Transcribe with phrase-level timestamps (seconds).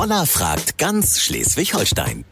[0.00, 2.24] Voller fragt ganz Schleswig-Holstein.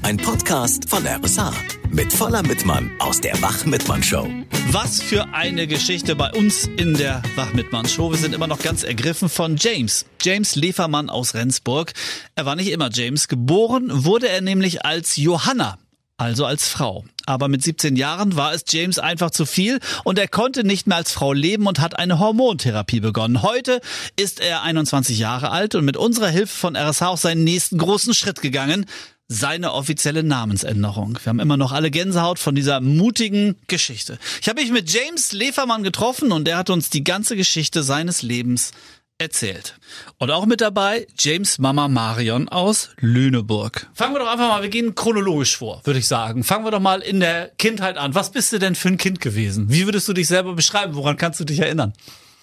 [0.00, 1.52] Ein Podcast von RSA
[1.90, 4.26] mit Voller Mittmann aus der Wach-Mittmann-Show.
[4.70, 8.12] Was für eine Geschichte bei uns in der Wach-Mittmann-Show.
[8.12, 10.06] Wir sind immer noch ganz ergriffen von James.
[10.22, 11.92] James Lefermann aus Rendsburg.
[12.34, 13.28] Er war nicht immer James.
[13.28, 15.76] Geboren wurde er nämlich als Johanna
[16.20, 17.04] also als Frau.
[17.26, 20.98] Aber mit 17 Jahren war es James einfach zu viel und er konnte nicht mehr
[20.98, 23.42] als Frau leben und hat eine Hormontherapie begonnen.
[23.42, 23.80] Heute
[24.16, 28.14] ist er 21 Jahre alt und mit unserer Hilfe von RSH auch seinen nächsten großen
[28.14, 28.84] Schritt gegangen.
[29.32, 31.16] Seine offizielle Namensänderung.
[31.22, 34.18] Wir haben immer noch alle Gänsehaut von dieser mutigen Geschichte.
[34.42, 38.22] Ich habe mich mit James Lefermann getroffen und er hat uns die ganze Geschichte seines
[38.22, 38.72] Lebens
[39.20, 39.78] erzählt.
[40.18, 43.88] Und auch mit dabei James Mama Marion aus Lüneburg.
[43.94, 46.42] Fangen wir doch einfach mal, wir gehen chronologisch vor, würde ich sagen.
[46.42, 48.14] Fangen wir doch mal in der Kindheit an.
[48.14, 49.66] Was bist du denn für ein Kind gewesen?
[49.70, 50.94] Wie würdest du dich selber beschreiben?
[50.94, 51.92] Woran kannst du dich erinnern?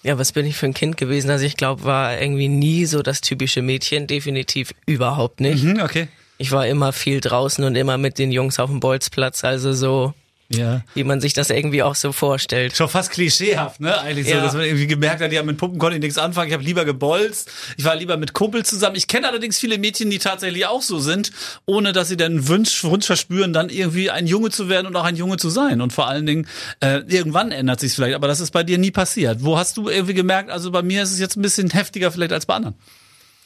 [0.03, 1.29] Ja, was bin ich für ein Kind gewesen?
[1.29, 5.63] Also ich glaube, war irgendwie nie so das typische Mädchen, definitiv überhaupt nicht.
[5.63, 6.07] Mhm, okay.
[6.37, 10.13] Ich war immer viel draußen und immer mit den Jungs auf dem Bolzplatz, also so
[10.49, 10.81] Ja.
[10.93, 12.75] wie man sich das irgendwie auch so vorstellt.
[12.77, 13.99] Schon fast klischeehaft, ne?
[13.99, 14.41] Eigentlich so, Ja.
[14.41, 16.47] dass man irgendwie gemerkt hat, ja, mit Puppen konnte ich nichts anfangen.
[16.47, 17.51] Ich habe lieber gebolzt.
[17.75, 18.95] Ich war lieber mit Kumpels zusammen.
[18.95, 21.31] Ich kenne allerdings viele Mädchen, die tatsächlich auch so sind,
[21.65, 25.03] ohne dass sie dann Wunsch, Wunsch verspüren, dann irgendwie ein Junge zu werden und auch
[25.03, 25.81] ein Junge zu sein.
[25.81, 26.47] Und vor allen Dingen,
[26.79, 28.15] äh, irgendwann ändert sich vielleicht.
[28.15, 29.43] Aber das ist bei dir nie passiert.
[29.43, 32.31] Wo hast du irgendwie gemerkt, also bei mir ist es jetzt ein bisschen heftiger vielleicht
[32.31, 32.75] als bei anderen?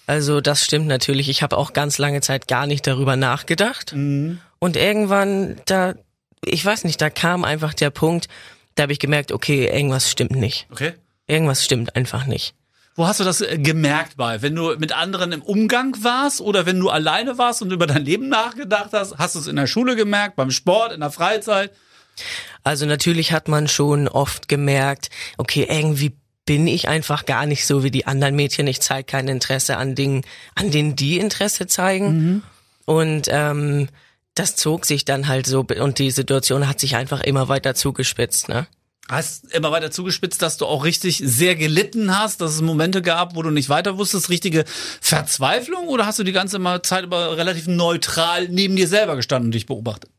[0.06, 1.30] Also das stimmt natürlich.
[1.30, 3.94] Ich habe auch ganz lange Zeit gar nicht darüber nachgedacht.
[3.94, 4.40] Und
[4.76, 5.96] irgendwann, da,
[6.45, 8.28] ich weiß nicht, da kam einfach der Punkt,
[8.75, 10.67] da habe ich gemerkt, okay, irgendwas stimmt nicht.
[10.72, 10.94] Okay.
[11.28, 12.56] Irgendwas stimmt einfach nicht.
[12.95, 14.42] Wo hast du das äh, gemerkt bei?
[14.42, 18.03] Wenn du mit anderen im Umgang warst oder wenn du alleine warst und über dein
[18.03, 19.17] Leben nachgedacht hast?
[19.17, 21.72] Hast du es in der Schule gemerkt, beim Sport, in der Freizeit?
[22.64, 27.83] Also natürlich hat man schon oft gemerkt, okay, irgendwie bin ich einfach gar nicht so
[27.83, 28.67] wie die anderen Mädchen.
[28.67, 30.23] Ich zeige kein Interesse an Dingen,
[30.55, 32.44] an denen die Interesse zeigen.
[32.86, 33.88] Und ähm,
[34.36, 38.50] das zog sich dann halt so und die Situation hat sich einfach immer weiter zugespitzt.
[38.50, 38.67] Ne?
[39.10, 43.36] Hast immer weiter zugespitzt, dass du auch richtig sehr gelitten hast, dass es Momente gab,
[43.36, 44.64] wo du nicht weiter wusstest, richtige
[45.02, 49.55] Verzweiflung oder hast du die ganze Zeit über relativ neutral neben dir selber gestanden und
[49.55, 50.10] dich beobachtet?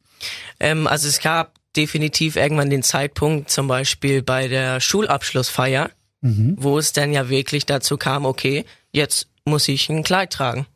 [0.60, 5.90] Ähm, also es gab definitiv irgendwann den Zeitpunkt, zum Beispiel bei der Schulabschlussfeier,
[6.22, 10.66] wo es dann ja wirklich dazu kam, okay, jetzt muss ich ein Kleid tragen.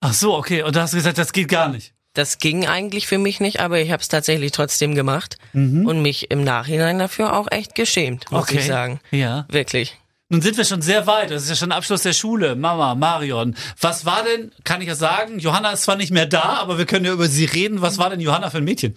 [0.00, 0.62] Ach so, okay.
[0.62, 1.94] Und da hast du gesagt, das geht gar nicht.
[2.16, 6.30] Das ging eigentlich für mich nicht, aber ich habe es tatsächlich trotzdem gemacht und mich
[6.30, 8.58] im Nachhinein dafür auch echt geschämt, muss Okay.
[8.58, 9.00] ich sagen.
[9.10, 9.44] Ja.
[9.48, 9.96] Wirklich.
[10.28, 11.30] Nun sind wir schon sehr weit.
[11.30, 12.56] Das ist ja schon Abschluss der Schule.
[12.56, 13.54] Mama, Marion.
[13.80, 16.86] Was war denn, kann ich ja sagen, Johanna ist zwar nicht mehr da, aber wir
[16.86, 17.80] können ja über sie reden.
[17.82, 18.96] Was war denn Johanna für ein Mädchen?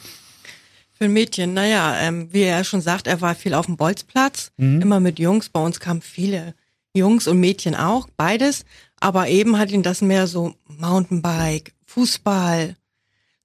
[0.97, 4.51] Für ein Mädchen, naja, ähm, wie er schon sagt, er war viel auf dem Bolzplatz,
[4.57, 5.49] immer mit Jungs.
[5.49, 6.55] Bei uns kamen viele
[6.95, 8.65] Jungs und Mädchen auch, beides.
[8.99, 12.75] Aber eben hat ihn das mehr so Mountainbike, Fußball,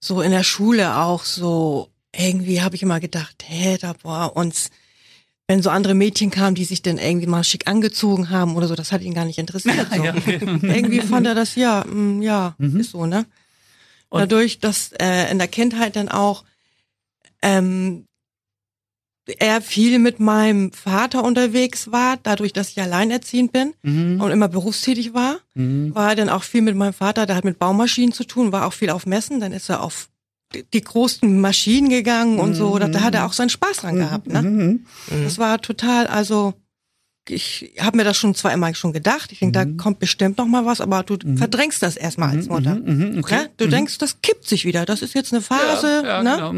[0.04, 1.88] so in der Schule auch so.
[2.16, 4.70] Irgendwie habe ich immer gedacht, hä, da war uns,
[5.48, 8.76] wenn so andere Mädchen kamen, die sich dann irgendwie mal schick angezogen haben oder so,
[8.76, 9.88] das hat ihn gar nicht interessiert.
[9.92, 10.02] So.
[10.04, 10.38] Ja, okay.
[10.62, 13.26] irgendwie fand er das, ja, mm, ja, ist so, ne?
[14.10, 16.44] Dadurch, dass äh, in der Kindheit dann auch
[17.42, 18.06] ähm,
[19.38, 23.72] er viel mit meinem Vater unterwegs war, dadurch, dass ich alleinerziehend bin
[24.20, 25.36] und immer berufstätig war,
[25.94, 28.66] war er dann auch viel mit meinem Vater, der hat mit Baumaschinen zu tun, war
[28.66, 30.08] auch viel auf Messen, dann ist er auf
[30.72, 34.26] die- großen Maschinen gegangen und so, da, da hat er auch seinen Spaß dran gehabt.
[34.28, 34.80] Ne?
[35.24, 36.54] Das war total, also
[37.26, 39.32] ich habe mir das schon zweimal schon gedacht.
[39.32, 42.76] Ich denke, da kommt bestimmt noch mal was, aber du verdrängst das erstmal als Mutter.
[43.44, 43.46] Ja?
[43.56, 44.84] Du denkst, das kippt sich wieder.
[44.84, 46.02] Das ist jetzt eine Phase.
[46.06, 46.30] ja, ne?
[46.36, 46.52] genau.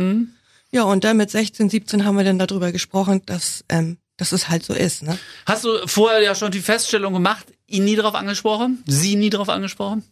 [0.77, 0.87] Mhm.
[0.89, 4.49] Ja, und dann mit 16, 17 haben wir dann darüber gesprochen, dass, ähm, dass es
[4.49, 5.03] halt so ist.
[5.03, 5.19] Ne?
[5.47, 8.83] Hast du vorher ja schon die Feststellung gemacht, ihn nie drauf angesprochen?
[8.87, 10.03] Sie nie drauf angesprochen?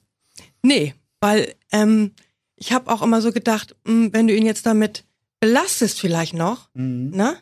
[0.63, 2.13] Nee, weil ähm,
[2.57, 5.05] ich habe auch immer so gedacht, mh, wenn du ihn jetzt damit
[5.41, 7.37] belastest vielleicht noch, ne?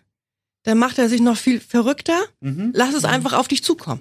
[0.65, 2.21] Dann macht er sich noch viel verrückter.
[2.73, 4.01] Lass es einfach auf dich zukommen.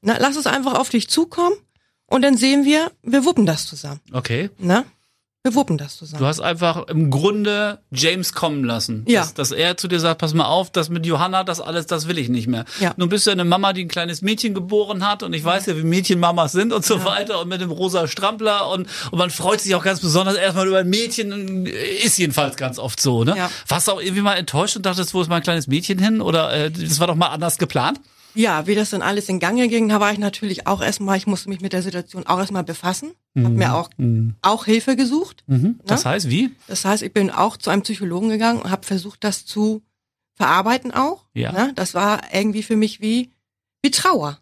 [0.00, 1.54] Na, lass es einfach auf dich zukommen
[2.06, 4.00] und dann sehen wir, wir wuppen das zusammen.
[4.12, 4.50] Okay.
[4.58, 4.84] Ne?
[5.48, 6.20] Wir wuppen das zusammen.
[6.20, 9.06] Du hast einfach im Grunde James kommen lassen.
[9.08, 9.22] Ja.
[9.22, 12.06] Dass, dass er zu dir sagt, pass mal auf, das mit Johanna, das alles, das
[12.06, 12.66] will ich nicht mehr.
[12.80, 12.92] Ja.
[12.98, 15.76] Nun bist du eine Mama, die ein kleines Mädchen geboren hat und ich weiß ja,
[15.78, 19.62] wie Mädchenmamas sind und so weiter und mit dem rosa Strampler und, und man freut
[19.62, 23.34] sich auch ganz besonders erstmal über ein Mädchen, ist jedenfalls ganz oft so, ne?
[23.34, 23.50] Ja.
[23.68, 26.52] Warst du auch irgendwie mal enttäuscht und dachtest, wo ist mein kleines Mädchen hin oder
[26.52, 28.00] äh, das war doch mal anders geplant?
[28.34, 31.26] Ja, wie das dann alles in Gange ging, da war ich natürlich auch erstmal, ich
[31.26, 33.90] musste mich mit der Situation auch erstmal befassen, habe mir auch,
[34.42, 35.44] auch Hilfe gesucht.
[35.84, 36.54] Das heißt, wie?
[36.66, 39.82] Das heißt, ich bin auch zu einem Psychologen gegangen und habe versucht, das zu
[40.34, 41.24] verarbeiten auch.
[41.34, 41.52] Ja.
[41.52, 41.72] Ne?
[41.74, 43.30] Das war irgendwie für mich wie,
[43.82, 44.38] wie Trauer.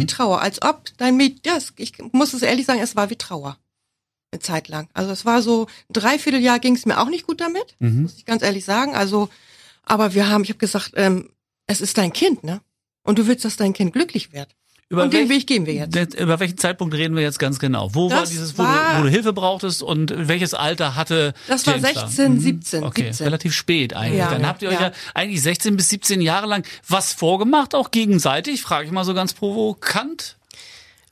[0.00, 0.40] Wie Trauer.
[0.40, 3.56] Als ob dein Mädchen, ja, es- ich muss es ehrlich sagen, es war wie Trauer.
[4.32, 4.88] Eine Zeit lang.
[4.92, 8.24] Also es war so, ein Dreivierteljahr ging es mir auch nicht gut damit, muss ich
[8.26, 8.94] ganz ehrlich sagen.
[8.94, 9.28] Also,
[9.82, 11.30] aber wir haben, ich habe gesagt, ähm,
[11.66, 12.60] es ist dein Kind, ne?
[13.04, 14.48] Und du willst, dass dein Kind glücklich wird.
[14.92, 15.96] Über Und den welch- Weg gehen wir jetzt.
[16.18, 17.94] Über welchen Zeitpunkt reden wir jetzt ganz genau?
[17.94, 21.32] Wo war Das dieses, wo, war- du, wo du Hilfe brauchtest und welches Alter hatte
[21.46, 22.00] Das war James da?
[22.08, 23.24] 16, 17, Okay, 17.
[23.26, 24.18] relativ spät eigentlich.
[24.18, 24.30] Ja.
[24.30, 24.92] Dann habt ihr euch ja Ja.
[25.14, 29.32] eigentlich 16 bis 17 Jahre lang was vorgemacht, auch gegenseitig, frage ich mal so ganz
[29.32, 30.36] provokant.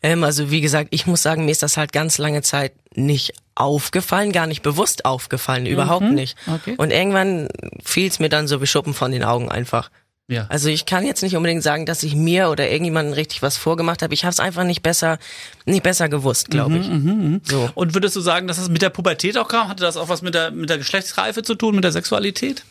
[0.03, 3.33] Ähm, also wie gesagt, ich muss sagen, mir ist das halt ganz lange Zeit nicht
[3.55, 6.37] aufgefallen, gar nicht bewusst aufgefallen, überhaupt nicht.
[6.53, 6.75] okay.
[6.79, 7.49] Und irgendwann
[7.85, 9.91] fiel es mir dann so wie Schuppen von den Augen einfach.
[10.29, 10.47] Ja.
[10.51, 14.03] Also ich kann jetzt nicht unbedingt sagen, dass ich mir oder irgendjemandem richtig was vorgemacht
[14.03, 14.13] habe.
[14.13, 15.19] Ich habe es einfach nicht besser,
[15.65, 16.87] nicht besser gewusst, glaube ich.
[17.45, 17.71] So.
[17.75, 19.69] Und würdest du sagen, dass das mit der Pubertät auch kam?
[19.69, 22.63] Hatte das auch was mit der, mit der Geschlechtsreife zu tun, mit der Sexualität?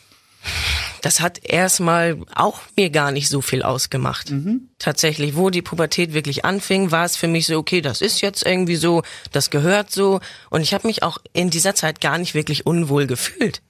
[1.02, 4.32] Das hat erstmal auch mir gar nicht so viel ausgemacht.
[4.78, 8.46] Tatsächlich, wo die Pubertät wirklich anfing, war es für mich so, okay, das ist jetzt
[8.46, 9.02] irgendwie so,
[9.32, 10.20] das gehört so.
[10.50, 13.62] Und ich habe mich auch in dieser Zeit gar nicht wirklich unwohl gefühlt.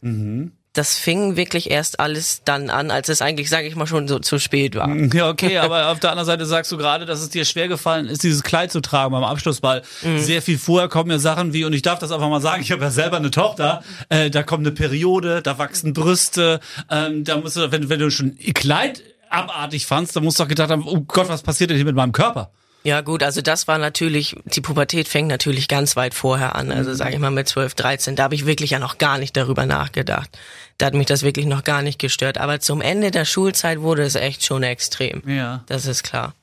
[0.74, 4.18] Das fing wirklich erst alles dann an, als es eigentlich, sage ich mal, schon so
[4.18, 4.88] zu spät war.
[5.14, 8.06] Ja, okay, aber auf der anderen Seite sagst du gerade, dass es dir schwer gefallen
[8.06, 9.82] ist, dieses Kleid zu tragen beim Abschlussball.
[10.16, 12.70] Sehr viel vorher kommen ja Sachen wie, und ich darf das einfach mal sagen, ich
[12.70, 16.60] habe ja selber eine Tochter, äh, da kommt eine Periode, da wachsen Brüste,
[16.90, 20.48] ähm, da musst du, wenn, wenn du schon Kleid abartig fandst, dann musst du doch
[20.48, 22.50] gedacht haben, oh Gott, was passiert denn hier mit meinem Körper?
[22.88, 26.70] Ja gut, also das war natürlich, die Pubertät fängt natürlich ganz weit vorher an.
[26.70, 29.36] Also sage ich mal mit 12, 13, da habe ich wirklich ja noch gar nicht
[29.36, 30.30] darüber nachgedacht.
[30.78, 32.38] Da hat mich das wirklich noch gar nicht gestört.
[32.38, 35.22] Aber zum Ende der Schulzeit wurde es echt schon extrem.
[35.28, 35.64] Ja.
[35.66, 36.34] Das ist klar.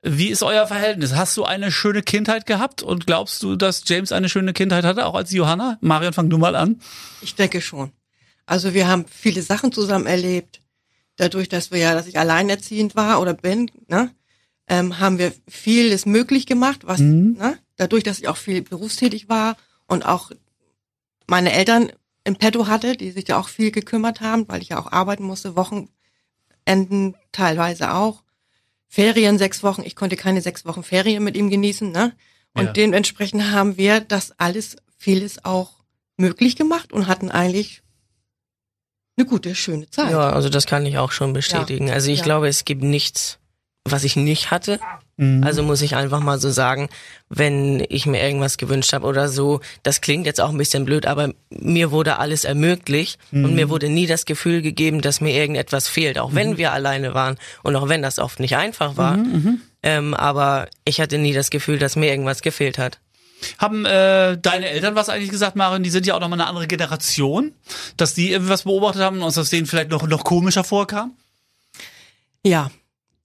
[0.00, 1.14] Wie ist euer Verhältnis?
[1.14, 5.04] Hast du eine schöne Kindheit gehabt und glaubst du, dass James eine schöne Kindheit hatte,
[5.04, 5.76] auch als Johanna?
[5.82, 6.80] Marion, fang du mal an.
[7.20, 7.92] Ich denke schon.
[8.46, 10.62] Also wir haben viele Sachen zusammen erlebt.
[11.16, 14.10] Dadurch, dass wir ja, dass ich alleinerziehend war oder bin, ne,
[14.68, 19.56] ähm, haben wir vieles möglich gemacht, was, ne, dadurch, dass ich auch viel berufstätig war
[19.86, 20.32] und auch
[21.26, 21.90] meine Eltern
[22.24, 25.24] im Petto hatte, die sich ja auch viel gekümmert haben, weil ich ja auch arbeiten
[25.24, 28.22] musste, Wochenenden teilweise auch.
[28.88, 32.12] Ferien sechs Wochen, ich konnte keine sechs Wochen Ferien mit ihm genießen, ne?
[32.54, 32.72] Und Ja.
[32.72, 35.84] dementsprechend haben wir das alles, vieles auch
[36.16, 37.82] möglich gemacht und hatten eigentlich
[39.16, 40.10] eine gute, schöne Zeit.
[40.10, 41.90] Ja, also das kann ich auch schon bestätigen.
[41.90, 42.24] Also ich Ja.
[42.24, 43.38] glaube, es gibt nichts,
[43.90, 44.78] was ich nicht hatte.
[45.16, 45.42] Mhm.
[45.44, 46.88] Also muss ich einfach mal so sagen,
[47.28, 51.06] wenn ich mir irgendwas gewünscht habe oder so, das klingt jetzt auch ein bisschen blöd,
[51.06, 55.88] aber mir wurde alles ermöglicht und mir wurde nie das Gefühl gegeben, dass mir irgendetwas
[55.88, 59.18] fehlt, auch wenn wir alleine waren und auch wenn das oft nicht einfach war.
[59.82, 62.98] Ähm, aber ich hatte nie das Gefühl, dass mir irgendwas gefehlt hat.
[63.58, 65.82] Haben äh, deine Eltern was eigentlich gesagt, Marion?
[65.82, 67.52] Die sind ja auch nochmal eine andere Generation,
[67.96, 71.12] dass die irgendwie was beobachtet haben und dass denen vielleicht noch, noch komischer vorkam?
[72.44, 72.70] Ja.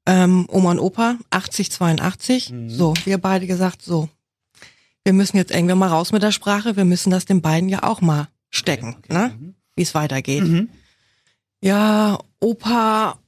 [0.06, 2.54] Ähm, Oma und Opa, 80, 82.
[2.68, 4.10] So, wir beide gesagt, so,
[5.04, 7.84] wir müssen jetzt irgendwann mal raus mit der Sprache, wir müssen das den beiden ja
[7.84, 9.38] auch mal stecken, ne?
[9.76, 10.44] Wie es weitergeht.
[10.44, 10.70] Mhm.
[11.62, 13.20] Ja, Opa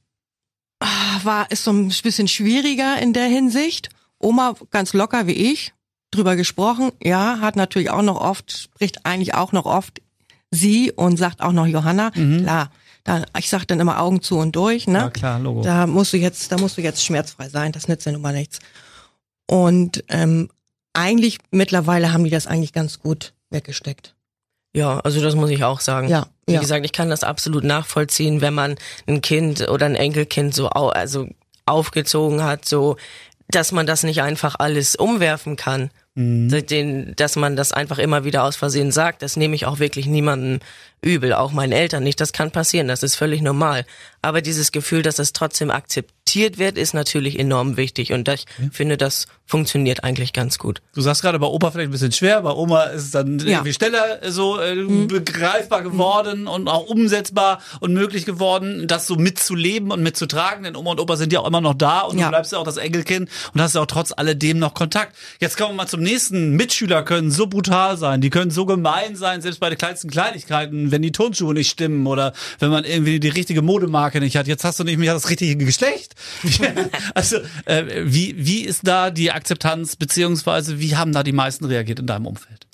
[0.80, 3.88] ah, war ist so ein bisschen schwieriger in der Hinsicht.
[4.18, 5.72] Oma ganz locker wie ich,
[6.10, 6.92] drüber gesprochen.
[7.02, 10.00] Ja, hat natürlich auch noch oft, spricht eigentlich auch noch oft
[10.50, 12.12] sie und sagt auch noch Johanna.
[12.38, 12.70] Klar,
[13.04, 14.98] da, ich sag dann immer Augen zu und durch, ne?
[14.98, 15.62] Ja, klar, Logo.
[15.62, 17.72] Da musst du jetzt, da musst du jetzt schmerzfrei sein.
[17.72, 18.58] Das nützt ja nun mal nichts.
[19.46, 20.48] Und ähm,
[20.94, 24.14] eigentlich mittlerweile haben die das eigentlich ganz gut weggesteckt.
[24.74, 26.08] Ja, also das muss ich auch sagen.
[26.08, 26.60] Ja, Wie ja.
[26.60, 30.88] gesagt, ich kann das absolut nachvollziehen, wenn man ein Kind oder ein Enkelkind so au
[30.88, 31.28] also
[31.66, 32.96] aufgezogen hat, so
[33.48, 35.90] dass man das nicht einfach alles umwerfen kann.
[36.14, 36.66] Mhm.
[36.66, 40.06] Den, dass man das einfach immer wieder aus Versehen sagt, das nehme ich auch wirklich
[40.06, 40.60] niemandem
[41.04, 42.20] übel, auch meinen Eltern nicht.
[42.20, 43.84] Das kann passieren, das ist völlig normal.
[44.22, 48.12] Aber dieses Gefühl, dass es trotzdem akzeptiert wird, ist natürlich enorm wichtig.
[48.12, 50.80] Und ich finde, das funktioniert eigentlich ganz gut.
[50.94, 53.46] Du sagst gerade bei Opa vielleicht ein bisschen schwer, bei Oma ist es dann Ja.
[53.58, 54.74] irgendwie schneller so äh,
[55.06, 60.64] begreifbar geworden und auch umsetzbar und möglich geworden, das so mitzuleben und mitzutragen.
[60.64, 62.30] Denn Oma und Opa sind ja auch immer noch da und du Ja.
[62.30, 65.14] bleibst ja auch das Enkelkind und hast ja auch trotz alledem noch Kontakt.
[65.40, 66.52] Jetzt kommen wir mal zum nächsten.
[66.52, 70.90] Mitschüler können so brutal sein, die können so gemein sein, selbst bei den kleinsten Kleinigkeiten,
[70.94, 74.46] wenn die Turnschuhe nicht stimmen oder wenn man irgendwie die richtige Modemarke nicht hat.
[74.46, 76.14] Jetzt hast du nicht mehr das richtige Geschlecht.
[77.14, 77.36] also
[77.66, 82.06] äh, wie, wie ist da die Akzeptanz, beziehungsweise wie haben da die meisten reagiert in
[82.06, 82.66] deinem Umfeld?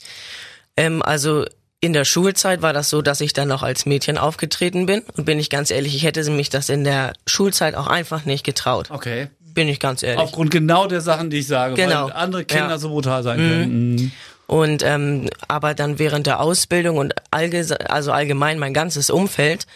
[0.77, 1.47] Ähm, also
[1.81, 5.03] in der Schulzeit war das so, dass ich dann noch als Mädchen aufgetreten bin.
[5.17, 8.45] Und bin ich ganz ehrlich, ich hätte mich das in der Schulzeit auch einfach nicht
[8.45, 8.91] getraut.
[8.91, 9.29] Okay.
[9.55, 10.21] Bin ich ganz ehrlich.
[10.21, 12.05] Aufgrund genau der Sachen, die ich sage, Genau.
[12.07, 12.79] weil andere Kinder Ja.
[12.79, 13.93] so brutal sein können.
[13.95, 14.13] Mhm.
[14.51, 19.69] Und ähm, aber dann während der Ausbildung und allge also allgemein mein ganzes Umfeld,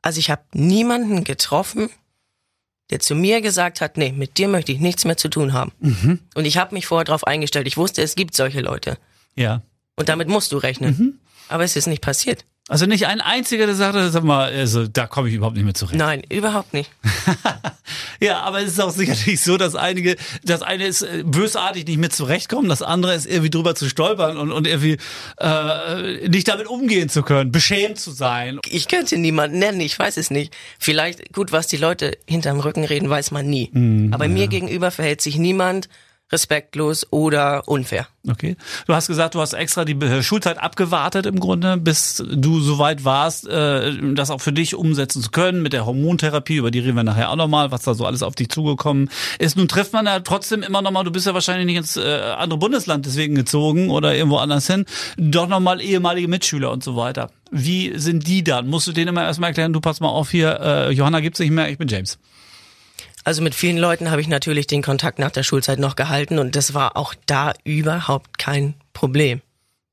[0.00, 1.90] also ich habe niemanden getroffen,
[2.88, 5.72] der zu mir gesagt hat, nee, mit dir möchte ich nichts mehr zu tun haben.
[5.80, 6.20] Mhm.
[6.34, 7.66] Und ich habe mich vorher darauf eingestellt.
[7.66, 8.96] Ich wusste, es gibt solche Leute.
[9.34, 9.60] Ja.
[9.94, 10.96] Und damit musst du rechnen.
[10.96, 11.18] Mhm.
[11.48, 12.46] Aber es ist nicht passiert.
[12.68, 15.74] Also nicht ein einziger, der sagte, sag mal, also da komme ich überhaupt nicht mehr
[15.74, 15.96] zurecht.
[15.98, 16.90] Nein, überhaupt nicht.
[18.20, 21.98] Ja, aber es ist auch sicherlich so, dass einige, das eine ist äh, bösartig nicht
[21.98, 24.96] mit zurechtkommen, das andere ist irgendwie drüber zu stolpern und, und irgendwie
[25.38, 28.58] äh, nicht damit umgehen zu können, beschämt zu sein.
[28.66, 30.54] Ich könnte niemanden nennen, ich weiß es nicht.
[30.78, 33.70] Vielleicht, gut, was die Leute hinterm Rücken reden, weiß man nie.
[33.72, 35.88] Mhm, Aber mir gegenüber verhält sich niemand
[36.32, 38.08] respektlos oder unfair.
[38.28, 38.56] Okay.
[38.86, 42.78] Du hast gesagt, du hast extra die äh, Schulzeit abgewartet im Grunde, bis du so
[42.78, 46.80] weit warst, äh, das auch für dich umsetzen zu können mit der Hormontherapie, über die
[46.80, 49.56] reden wir nachher auch nochmal, was da so alles auf dich zugekommen ist.
[49.56, 52.58] Nun trifft man ja trotzdem immer nochmal, du bist ja wahrscheinlich nicht ins äh, andere
[52.58, 54.84] Bundesland deswegen gezogen oder irgendwo anders hin,
[55.16, 57.30] doch nochmal ehemalige Mitschüler und so weiter.
[57.52, 58.66] Wie sind die dann?
[58.66, 61.70] Musst du denen immer erstmal erklären, du pass mal auf hier, Johanna gibt's nicht mehr,
[61.70, 62.18] ich bin James.
[63.26, 66.54] Also mit vielen Leuten habe ich natürlich den Kontakt nach der Schulzeit noch gehalten und
[66.54, 69.40] das war auch da überhaupt kein Problem.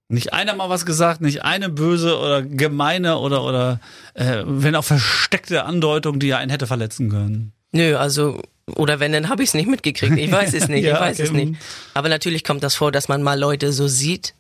[0.08, 3.80] Nicht einer mal was gesagt, nicht eine böse oder gemeine oder oder
[4.13, 7.54] äh, wenn auch versteckte Andeutung, die ja einen hätte verletzen können.
[7.72, 10.16] Nö, also oder wenn, dann habe ich es nicht mitgekriegt.
[10.16, 11.46] Ich weiß es nicht, Ja, ich weiß es okay.
[11.46, 11.62] nicht.
[11.96, 14.36] Aber natürlich kommt das vor, dass man mal Leute so sieht,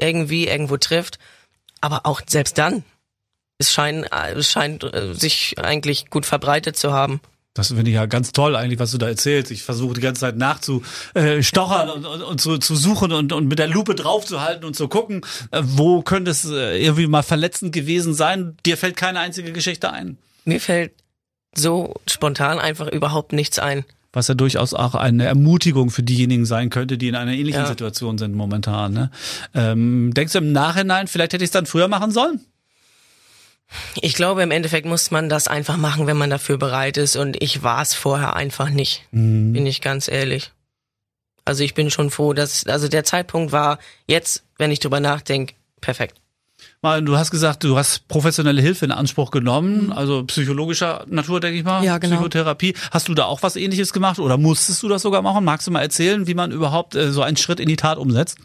[0.00, 1.18] irgendwie irgendwo trifft.
[1.82, 2.84] Aber auch selbst dann,
[3.58, 7.20] es scheint, es scheint äh, sich eigentlich gut verbreitet zu haben.
[7.54, 9.50] Das finde ich ja ganz toll eigentlich, was du da erzählst.
[9.50, 13.58] Ich versuche die ganze Zeit nachzustochern und, und, und zu, zu suchen und, und mit
[13.58, 18.14] der Lupe draufzuhalten und zu gucken, äh, wo könnte es äh, irgendwie mal verletzend gewesen
[18.14, 18.56] sein.
[18.64, 20.16] Dir fällt keine einzige Geschichte ein.
[20.44, 20.92] Mir fällt
[21.56, 23.84] so spontan einfach überhaupt nichts ein.
[24.12, 27.66] Was ja durchaus auch eine Ermutigung für diejenigen sein könnte, die in einer ähnlichen Ja.
[27.66, 28.92] Situation sind momentan.
[28.92, 29.10] Ne?
[29.54, 32.40] Ähm, denkst du im Nachhinein, vielleicht hätte ich es dann früher machen sollen?
[34.00, 37.16] Ich glaube, im Endeffekt muss man das einfach machen, wenn man dafür bereit ist.
[37.16, 39.04] Und ich war es vorher einfach nicht.
[39.12, 40.52] Bin ich ganz ehrlich.
[41.44, 45.54] Also ich bin schon froh, dass, also der Zeitpunkt war jetzt, wenn ich drüber nachdenke,
[45.80, 46.20] perfekt.
[46.82, 51.58] Mal, du hast gesagt, du hast professionelle Hilfe in Anspruch genommen, also psychologischer Natur, denke
[51.58, 51.84] ich mal.
[51.84, 52.16] Ja, genau.
[52.16, 52.74] Psychotherapie.
[52.90, 55.44] Hast du da auch was ähnliches gemacht oder musstest du das sogar machen?
[55.44, 58.38] Magst du mal erzählen, wie man überhaupt äh, so einen Schritt in die Tat umsetzt?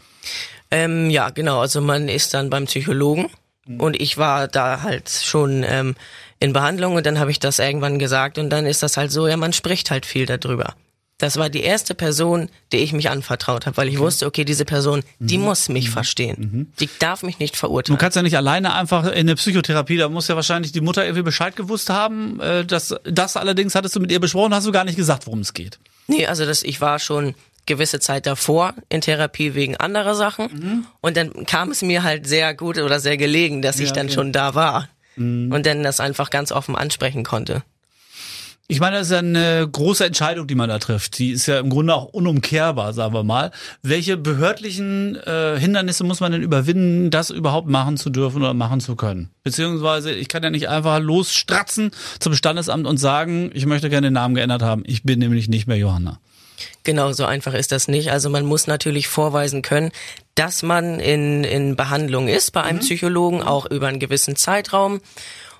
[0.70, 1.60] Ähm, ja, genau.
[1.60, 3.30] Also man ist dann beim Psychologen
[3.78, 5.94] und ich war da halt schon ähm,
[6.40, 9.26] in Behandlung und dann habe ich das irgendwann gesagt und dann ist das halt so,
[9.26, 10.74] ja, man spricht halt viel darüber.
[11.18, 14.66] Das war die erste Person, der ich mich anvertraut habe, weil ich wusste, okay, diese
[14.66, 16.70] Person, die muss mich verstehen.
[16.78, 17.98] Die darf mich nicht Du verurteilen.
[17.98, 21.22] kannst ja nicht alleine einfach in eine Psychotherapie, da muss ja wahrscheinlich die Mutter irgendwie
[21.22, 22.38] Bescheid gewusst haben.
[22.40, 25.40] Äh, das, das allerdings hattest du mit ihr besprochen, hast du gar nicht gesagt, worum
[25.40, 25.78] es geht.
[26.06, 27.34] Nee, also das, ich war schon
[27.66, 32.54] gewisse Zeit davor in Therapie wegen anderer Sachen und dann kam es mir halt sehr
[32.54, 34.14] gut oder sehr gelegen, dass ich Ja, dann okay.
[34.14, 37.62] schon da war und dann das einfach ganz offen ansprechen konnte.
[38.68, 41.18] Ich meine, das ist ja eine große Entscheidung, die man da trifft.
[41.18, 43.52] Die ist ja im Grunde auch unumkehrbar, sagen wir mal.
[43.82, 48.80] Welche behördlichen äh, Hindernisse muss man denn überwinden, das überhaupt machen zu dürfen oder machen
[48.80, 49.30] zu können?
[49.44, 54.14] Beziehungsweise, ich kann ja nicht einfach losstratzen zum Standesamt und sagen, ich möchte gerne den
[54.14, 54.82] Namen geändert haben.
[54.84, 56.18] Ich bin nämlich nicht mehr Johanna.
[56.84, 58.10] Genau, so einfach ist das nicht.
[58.10, 59.90] Also man muss natürlich vorweisen können,
[60.34, 65.00] dass man in, in Behandlung ist bei einem Psychologen, auch über einen gewissen Zeitraum.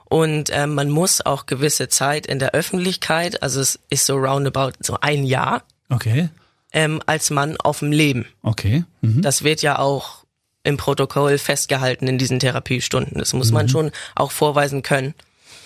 [0.04, 4.72] Und ähm, man muss auch gewisse Zeit in der Öffentlichkeit, also es ist so roundabout
[4.80, 6.28] so ein Jahr, Okay,
[6.72, 8.26] ähm, als Mann auf dem Leben.
[8.42, 8.84] okay.
[9.00, 9.22] Mhm.
[9.22, 10.24] Das wird ja auch
[10.62, 13.18] im Protokoll festgehalten in diesen Therapiestunden.
[13.18, 15.14] Das muss man schon auch vorweisen können,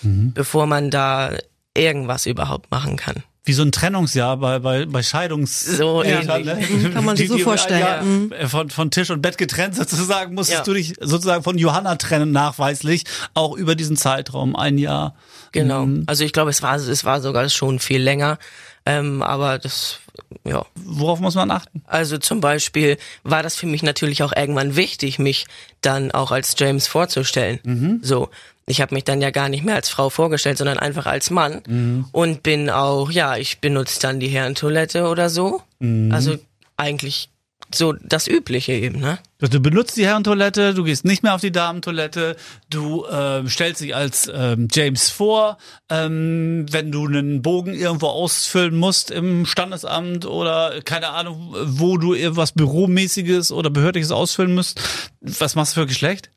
[0.03, 1.31] bevor man da
[1.75, 3.23] irgendwas überhaupt machen kann.
[3.43, 5.61] Wie so ein Trennungsjahr bei, bei, bei Scheidungs...
[5.65, 6.59] So Ja, ne?
[6.93, 7.79] Kann man sich so vorstellen.
[7.79, 8.31] ja, Mhm.
[8.47, 10.63] Von, von Tisch und Bett getrennt sozusagen, musstest Ja.
[10.63, 15.15] du dich sozusagen von Johanna trennen, nachweislich, auch über diesen Zeitraum, ein Jahr.
[15.53, 15.87] Genau.
[15.87, 16.03] Mhm.
[16.05, 18.37] Also ich glaube, es war es war sogar schon viel länger.
[18.85, 19.97] Ähm, aber das,
[20.43, 20.65] ja.
[20.75, 21.83] Worauf muss man achten?
[21.85, 25.45] Also zum Beispiel war das für mich natürlich auch irgendwann wichtig, mich
[25.81, 27.59] dann auch als James vorzustellen.
[27.63, 27.99] Mhm.
[28.01, 28.29] So.
[28.67, 31.61] Ich habe mich dann ja gar nicht mehr als Frau vorgestellt, sondern einfach als Mann.
[31.67, 32.05] Mhm.
[32.11, 35.61] Und bin auch, ja, ich benutze dann die Herrentoilette oder so.
[35.79, 36.11] Mhm.
[36.11, 36.37] Also
[36.77, 37.29] eigentlich
[37.75, 39.19] so das Übliche eben, ne?
[39.39, 42.35] Du benutzt die Herrentoilette, du gehst nicht mehr auf die Damentoilette,
[42.69, 45.57] du ähm, stellst dich als ähm, James vor,
[45.89, 52.13] ähm, wenn du einen Bogen irgendwo ausfüllen musst im Standesamt oder keine Ahnung, wo du
[52.13, 54.79] irgendwas Büromäßiges oder Behördliches ausfüllen musst.
[55.21, 56.29] Was machst du für Geschlecht?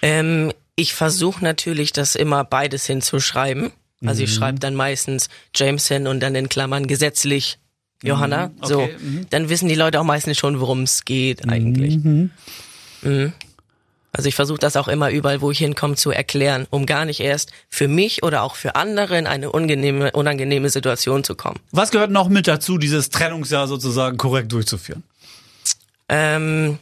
[0.00, 3.72] Ähm, ich versuche natürlich, das immer beides hinzuschreiben.
[4.04, 4.24] Also Mhm.
[4.24, 7.58] ich schreibe dann meistens James hin und dann in Klammern gesetzlich
[8.02, 8.48] Johanna.
[8.48, 9.26] Mhm, So, okay, mhm.
[9.30, 11.96] dann wissen die Leute auch meistens schon, worum es geht eigentlich.
[11.96, 12.30] Mhm.
[13.02, 13.32] Mhm.
[14.14, 17.20] Also ich versuche das auch immer überall, wo ich hinkomme, zu erklären, um gar nicht
[17.20, 21.58] erst für mich oder auch für andere in eine unangenehme, unangenehme Situation zu kommen.
[21.70, 25.02] Was gehört noch mit dazu, dieses Trennungsjahr sozusagen korrekt durchzuführen?
[26.10, 26.78] Ähm,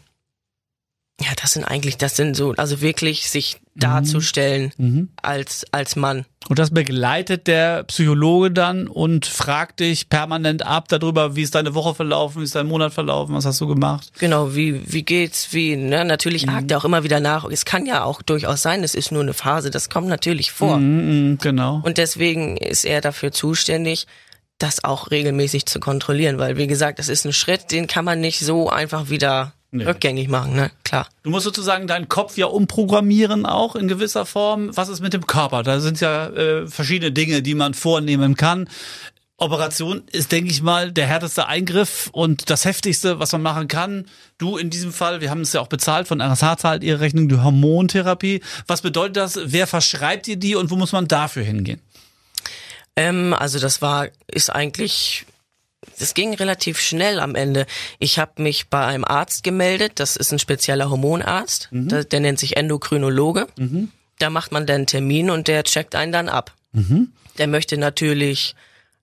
[1.20, 5.08] ja, das sind eigentlich, das sind so, also wirklich sich darzustellen Mhm.
[5.22, 6.24] als als Mann.
[6.48, 11.74] Und das begleitet der Psychologe dann und fragt dich permanent ab darüber, wie ist deine
[11.74, 14.10] Woche verlaufen, wie ist dein Monat verlaufen, was hast du gemacht?
[14.18, 16.04] Genau, wie wie geht's, wie, ne?
[16.04, 16.52] Natürlich Mhm.
[16.54, 17.44] hakt er auch immer wieder nach.
[17.44, 20.78] Es kann ja auch durchaus sein, es ist nur eine Phase, das kommt natürlich vor.
[20.78, 21.80] Mhm, genau.
[21.84, 24.06] Und deswegen ist er dafür zuständig,
[24.58, 28.20] das auch regelmäßig zu kontrollieren, weil wie gesagt, das ist ein Schritt, den kann man
[28.20, 29.84] nicht so einfach wieder Nee.
[29.84, 30.72] rückgängig machen, ne?
[30.82, 31.06] Klar.
[31.22, 34.76] Du musst sozusagen deinen Kopf ja umprogrammieren auch in gewisser Form.
[34.76, 35.62] Was ist mit dem Körper?
[35.62, 38.68] Da sind ja äh, verschiedene Dinge, die man vornehmen kann.
[39.40, 44.06] Operation ist, denke ich mal, der härteste Eingriff und das heftigste, was man machen kann.
[44.38, 47.28] Du in diesem Fall, wir haben es ja auch bezahlt, von RSH zahlt ihre Rechnung,
[47.28, 48.42] die Hormontherapie.
[48.66, 49.40] Was bedeutet das?
[49.44, 51.80] Wer verschreibt dir die und wo muss man dafür hingehen?
[52.96, 55.24] Ähm, also das war, ist eigentlich,
[55.98, 57.66] das ging relativ schnell am Ende.
[57.98, 62.38] Ich habe mich bei einem Arzt gemeldet, das ist ein spezieller Hormonarzt, der, der nennt
[62.38, 63.46] sich Endokrinologe.
[64.18, 66.54] Da macht man dann einen Termin und der checkt einen dann ab.
[67.38, 68.54] Der möchte natürlich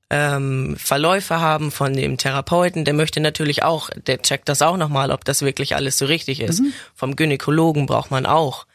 [0.10, 5.12] ähm, Verläufe haben von dem Therapeuten, der möchte natürlich auch, der checkt das auch nochmal,
[5.12, 6.62] ob das wirklich alles so richtig ist.
[6.96, 8.66] Vom Gynäkologen braucht man auch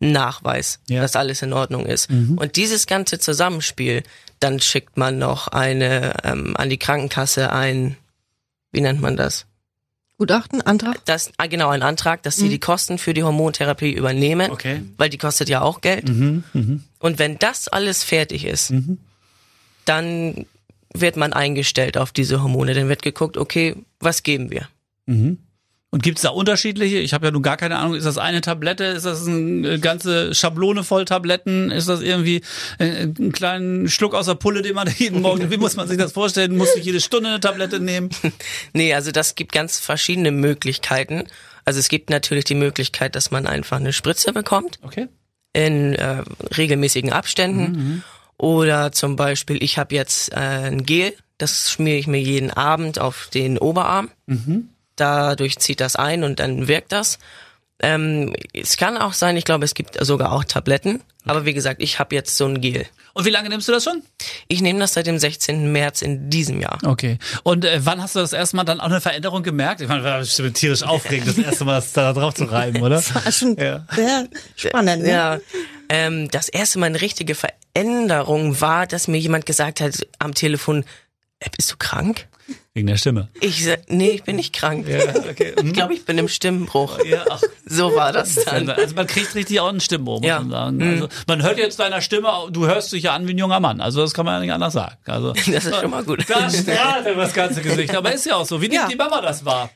[0.00, 1.00] einen Nachweis, Ja.
[1.02, 2.10] dass alles in Ordnung ist.
[2.10, 4.02] Und dieses ganze Zusammenspiel,
[4.42, 7.96] dann schickt man noch eine ähm, an die Krankenkasse ein,
[8.72, 9.46] wie nennt man das?
[10.18, 11.04] Gutachten, Antrag?
[11.04, 14.82] Das ah, genau ein Antrag, dass sie die Kosten für die Hormontherapie übernehmen, Okay.
[14.96, 16.08] weil die kostet ja auch Geld.
[16.08, 16.84] Mhm, mhm.
[17.00, 18.72] Und wenn das alles fertig ist,
[19.84, 20.46] dann
[20.94, 22.74] wird man eingestellt auf diese Hormone.
[22.74, 24.68] Dann wird geguckt, okay, was geben wir?
[25.06, 25.38] Mhm.
[25.94, 26.96] Und gibt's da unterschiedliche?
[27.00, 27.94] Ich habe ja nun gar keine Ahnung.
[27.94, 28.84] Ist das eine Tablette?
[28.84, 31.70] Ist das eine ganze Schablone voll Tabletten?
[31.70, 32.40] Ist das irgendwie
[32.78, 35.98] äh, einen kleinen Schluck aus der Pulle, den man jeden Morgen, wie muss man sich
[35.98, 36.56] das vorstellen?
[36.56, 38.08] Muss ich jede Stunde eine Tablette nehmen?
[38.72, 41.24] Nee, also das gibt ganz verschiedene Möglichkeiten.
[41.66, 45.08] Also es gibt natürlich die Möglichkeit, dass man einfach eine Spritze bekommt Okay.
[45.52, 46.22] in äh,
[46.56, 48.02] regelmäßigen Abständen.
[48.38, 52.98] Oder zum Beispiel, ich habe jetzt äh, ein Gel, das schmiere ich mir jeden Abend
[52.98, 54.10] auf den Oberarm.
[54.96, 57.18] Dadurch zieht das ein und dann wirkt das.
[57.84, 61.00] Ähm, es kann auch sein, ich glaube, es gibt sogar auch Tabletten.
[61.24, 62.86] Aber wie gesagt, ich habe jetzt so ein Gel.
[63.14, 64.02] Und wie lange nimmst du das schon?
[64.48, 65.70] Ich nehme das seit dem 16.
[65.70, 66.78] März in diesem Jahr.
[66.84, 67.18] Okay.
[67.42, 69.80] Und äh, wann hast du das erste Mal dann auch eine Veränderung gemerkt?
[69.80, 73.02] Ich meine, war bestimmt tierisch aufregend, das erste Mal das da drauf zu reiben, oder?
[73.14, 73.84] War schon Ja.
[73.94, 75.02] sehr spannend.
[75.02, 75.10] Ne?
[75.10, 75.38] Ja.
[75.88, 80.84] Ähm, das erste Mal eine richtige Veränderung war, dass mir jemand gesagt hat am Telefon,
[81.40, 82.26] äh, bist du krank?
[82.74, 83.28] Wegen der Stimme.
[83.40, 84.86] Ich nee, ich bin nicht krank.
[85.30, 85.54] okay.
[85.62, 87.04] Ich glaube, ich bin im Stimmbruch.
[87.04, 88.68] Ja, ach, So war das dann.
[88.70, 90.40] also man kriegt richtig auch einen Stimmbruch, muss Ja.
[90.40, 90.82] man sagen.
[90.82, 93.80] Also, man hört jetzt deiner Stimme, du hörst dich ja an wie ein junger Mann.
[93.80, 94.96] Also das kann man ja nicht anders sagen.
[95.06, 96.24] Also, Das ist schon mal gut.
[96.28, 97.94] Da strahlt über das ganze Gesicht.
[97.94, 98.60] Aber ist ja auch so.
[98.62, 98.88] Wie nimmt Ja.
[98.88, 99.70] die Mama das wahr?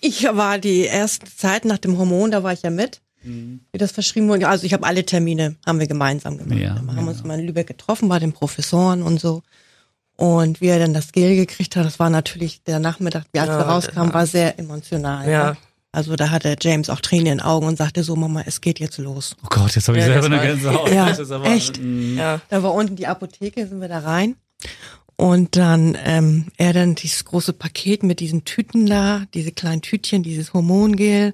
[0.00, 3.92] Ich war die erste Zeit nach dem Hormon, da war ich ja mit, wie das
[3.92, 4.48] verschrieben wurde.
[4.48, 6.58] Also ich habe alle Termine, haben wir gemeinsam gemacht.
[6.58, 9.42] Ja, wir haben uns mal in Lübeck getroffen bei den Professoren und so.
[10.20, 13.48] Und wie er dann das Gel gekriegt hat, das war natürlich der Nachmittag, wie als
[13.48, 15.26] Ja, wir rauskamen, war sehr emotional.
[15.30, 15.50] Ja.
[15.52, 15.56] ne?
[15.92, 18.78] Also da hatte James auch Tränen in den Augen und sagte so, Mama, es geht
[18.80, 19.34] jetzt los.
[19.42, 20.90] Oh Gott, jetzt habe ich Ja, selber eine Gänsehaut.
[20.92, 21.80] Ja, Das ist aber- echt.
[21.82, 22.18] Mm.
[22.18, 22.40] Ja.
[22.50, 24.36] Da war unten die Apotheke, sind wir da rein.
[25.16, 30.22] Und dann ähm, er dann dieses große Paket mit diesen Tüten da, diese kleinen Tütchen,
[30.22, 31.32] dieses Hormongel.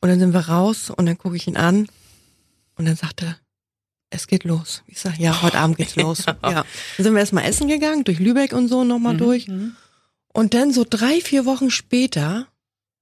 [0.00, 1.86] Und dann sind wir raus und dann gucke ich ihn an
[2.76, 3.36] und dann sagt er,
[4.12, 4.82] es geht los.
[4.86, 6.24] Ich sag, ja, heute Abend geht's los.
[6.26, 6.36] Ja.
[6.42, 6.64] Dann
[6.98, 9.48] sind wir erstmal essen gegangen, durch Lübeck und so nochmal durch.
[10.28, 12.46] Und dann so drei, vier Wochen später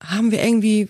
[0.03, 0.89] haben wir irgendwie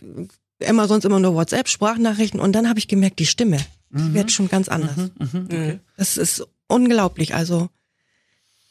[0.58, 3.58] immer sonst immer nur WhatsApp, Sprachnachrichten und dann habe ich gemerkt, die Stimme
[3.90, 5.10] die wird schon ganz anders.
[5.18, 5.80] Mhm.
[5.96, 7.34] Das ist unglaublich.
[7.34, 7.68] Also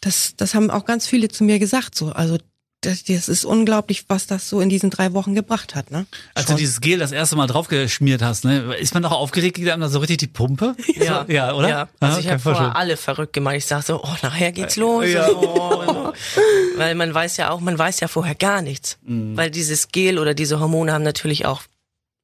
[0.02, 1.96] das, das haben auch ganz viele zu mir gesagt.
[1.96, 2.38] So, also
[2.82, 5.92] das, das ist unglaublich, was das so in diesen drei Wochen gebracht hat.
[5.92, 6.06] Ne?
[6.34, 9.70] Als du dieses Gel das erste Mal draufgeschmiert hast, ne, ist man doch aufgeregt, geht
[9.70, 10.76] einem da so richtig die Pumpe?
[10.96, 11.26] Ja.
[11.26, 11.70] So, ja oder?
[11.70, 11.90] Ja.
[12.00, 13.56] Also Ah, ich habe vorher alle verrückt gemacht.
[13.56, 15.06] Ich sag so, oh, nachher geht's los.
[15.08, 15.30] Ja.
[15.30, 16.14] Oh.
[16.78, 18.98] Weil man weiß ja auch, man weiß ja vorher gar nichts.
[19.04, 19.36] Mhm.
[19.36, 21.64] Weil dieses Gel oder diese Hormone haben natürlich auch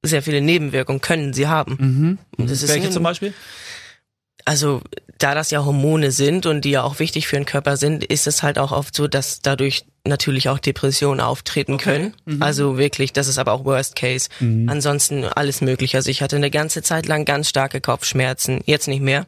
[0.03, 2.17] sehr viele Nebenwirkungen, können sie haben.
[2.37, 2.47] Mhm.
[2.47, 3.33] Welche zum Beispiel?
[4.45, 4.81] Also
[5.17, 8.27] da das ja Hormone sind und die ja auch wichtig für den Körper sind, ist
[8.27, 12.13] es halt auch oft so, dass dadurch natürlich auch Depressionen auftreten können.
[12.39, 14.29] Also wirklich, das ist aber auch Worst Case.
[14.67, 15.97] Ansonsten alles mögliche.
[15.97, 19.25] Also ich hatte eine ganze Zeit lang ganz starke Kopfschmerzen, jetzt nicht mehr.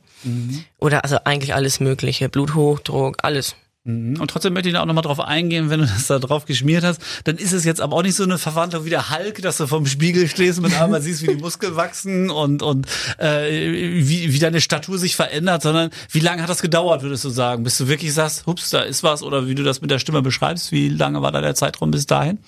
[0.77, 3.55] Oder also eigentlich alles mögliche, Bluthochdruck, alles.
[3.87, 4.19] Mhm.
[4.19, 6.83] Und trotzdem möchte ich da auch nochmal drauf eingehen, wenn du das da drauf geschmiert
[6.83, 9.57] hast, dann ist es jetzt aber auch nicht so eine Verwandlung wie der Hulk, dass
[9.57, 12.85] du vom Spiegel stehst mit einmal siehst, wie die Muskeln wachsen und, und
[13.17, 17.29] äh, wie, wie deine Statur sich verändert, sondern wie lange hat das gedauert, würdest du
[17.29, 17.63] sagen?
[17.63, 20.21] Bis du wirklich sagst, hups, da ist was oder wie du das mit der Stimme
[20.21, 22.39] beschreibst, wie lange war da der Zeitraum bis dahin?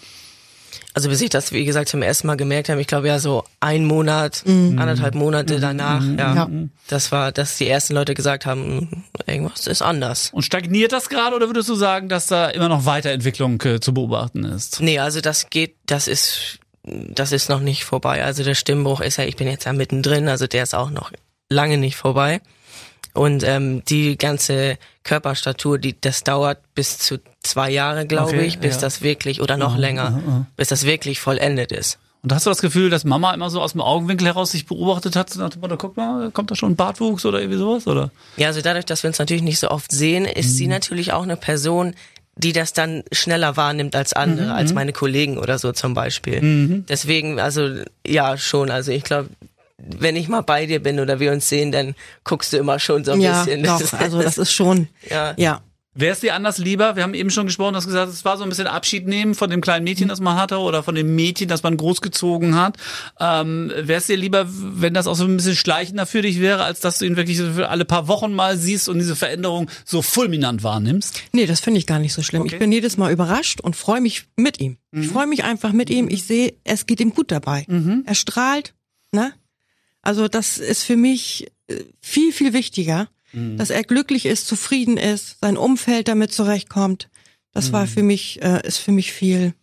[0.94, 3.44] Also bis ich das, wie gesagt, zum ersten Mal gemerkt habe, ich glaube ja so
[3.60, 4.78] ein Monat, mhm.
[4.80, 5.62] anderthalb Monate mhm.
[5.62, 6.18] danach, mhm.
[6.18, 6.50] ja, ja,
[6.88, 10.32] das war, dass die ersten Leute gesagt haben, irgendwas ist anders.
[10.34, 13.94] Und stagniert das gerade oder würdest du sagen, dass da immer noch Weiterentwicklung äh, zu
[13.94, 14.82] beobachten ist?
[14.82, 18.24] Nee, also das geht, das ist, das ist noch nicht vorbei.
[18.24, 21.12] Also der Stimmbruch ist ja, ich bin jetzt ja mittendrin, also der ist auch noch
[21.50, 22.42] lange nicht vorbei.
[23.14, 28.60] Und ähm, die ganze Körperstatur, die das dauert bis zu zwei Jahre, glaube okay, ich,
[28.60, 28.82] bis ja.
[28.82, 30.46] das wirklich oder noch uh, länger, uh, uh.
[30.56, 32.00] bis das wirklich vollendet ist.
[32.22, 35.16] Und hast du das Gefühl, dass Mama immer so aus dem Augenwinkel heraus sich beobachtet
[35.16, 38.12] hat, dem Motto, guck mal, kommt da schon ein Bartwuchs oder irgendwie sowas, oder?
[38.36, 40.52] Ja, also dadurch, dass wir uns natürlich nicht so oft sehen, ist mhm.
[40.52, 41.96] sie natürlich auch eine Person,
[42.36, 44.52] die das dann schneller wahrnimmt als andere, mhm.
[44.52, 46.42] als meine Kollegen oder so zum Beispiel.
[46.42, 46.86] Mhm.
[46.88, 47.70] Deswegen, also
[48.06, 48.70] ja, schon.
[48.70, 49.30] Also ich glaube,
[50.00, 53.04] wenn ich mal bei dir bin oder wir uns sehen, dann guckst du immer schon
[53.04, 53.64] so ein ja, bisschen.
[53.64, 55.34] Doch, das also das ist schon, ja.
[55.38, 55.62] ja.
[55.96, 56.96] Wäre es dir anders lieber?
[56.96, 59.34] Wir haben eben schon gesprochen, du hast gesagt, es war so ein bisschen Abschied nehmen
[59.34, 62.78] von dem kleinen Mädchen, das man hatte, oder von dem Mädchen, das man großgezogen hat.
[63.20, 66.64] Ähm, Wäre es dir lieber, wenn das auch so ein bisschen schleichender für dich wäre,
[66.64, 70.04] als dass du ihn wirklich so alle paar Wochen mal siehst und diese Veränderung so
[70.04, 71.22] fulminant wahrnimmst?
[71.34, 72.44] Nee, das finde ich gar nicht so schlimm.
[72.44, 72.56] Okay.
[72.56, 74.78] Ich bin jedes Mal überrascht und freue mich mit ihm.
[74.92, 75.02] Mhm.
[75.02, 76.08] Ich freue mich einfach mit ihm.
[76.08, 77.66] Ich sehe, es geht ihm gut dabei.
[77.68, 78.04] Mhm.
[78.06, 78.76] Er strahlt,
[79.12, 79.34] ne?
[80.02, 83.58] Also das ist für mich äh, viel, viel wichtiger, mhm.
[83.58, 87.10] dass er glücklich ist, zufrieden ist, sein Umfeld damit zurechtkommt.
[87.52, 87.74] Das mhm.
[87.74, 89.54] war für mich, äh, ist für mich viel.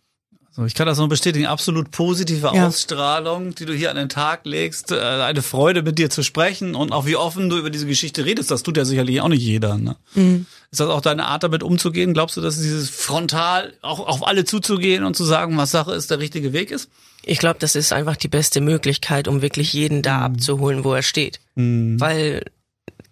[0.57, 2.65] So, ich kann das nur bestätigen, absolut positive ja.
[2.65, 6.73] Ausstrahlung, die du hier an den Tag legst, äh, eine Freude mit dir zu sprechen
[6.73, 9.43] und auch wie offen du über diese Geschichte redest, das tut ja sicherlich auch nicht
[9.43, 9.77] jeder.
[9.77, 9.97] Ne?
[10.15, 10.47] Mhm.
[10.71, 12.15] Ist das auch deine Art, damit umzugehen?
[12.15, 16.09] Glaubst du, dass dieses frontal auch auf alle zuzugehen und zu sagen, was Sache ist,
[16.09, 16.89] der richtige Weg ist?
[17.21, 20.23] Ich glaube, das ist einfach die beste Möglichkeit, um wirklich jeden da mhm.
[20.23, 21.39] abzuholen, wo er steht.
[21.53, 21.99] Mhm.
[21.99, 22.43] Weil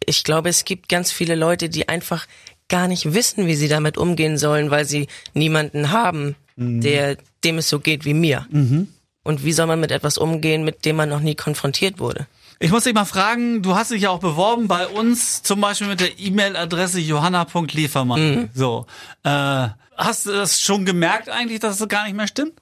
[0.04, 2.26] ich glaube, es gibt ganz viele Leute, die einfach
[2.70, 6.82] gar nicht wissen, wie sie damit umgehen sollen, weil sie niemanden haben, mhm.
[6.82, 8.48] der dem es so geht wie mir.
[8.50, 8.88] Mhm.
[9.24, 12.28] Und wie soll man mit etwas umgehen, mit dem man noch nie konfrontiert wurde?
[12.60, 15.88] Ich muss dich mal fragen, du hast dich ja auch beworben bei uns, zum Beispiel
[15.88, 18.36] mit der E-Mail-Adresse johanna.liefermann.
[18.36, 18.50] Mhm.
[18.54, 18.86] So.
[19.24, 22.62] Äh, hast du das schon gemerkt eigentlich, dass es gar nicht mehr stimmt?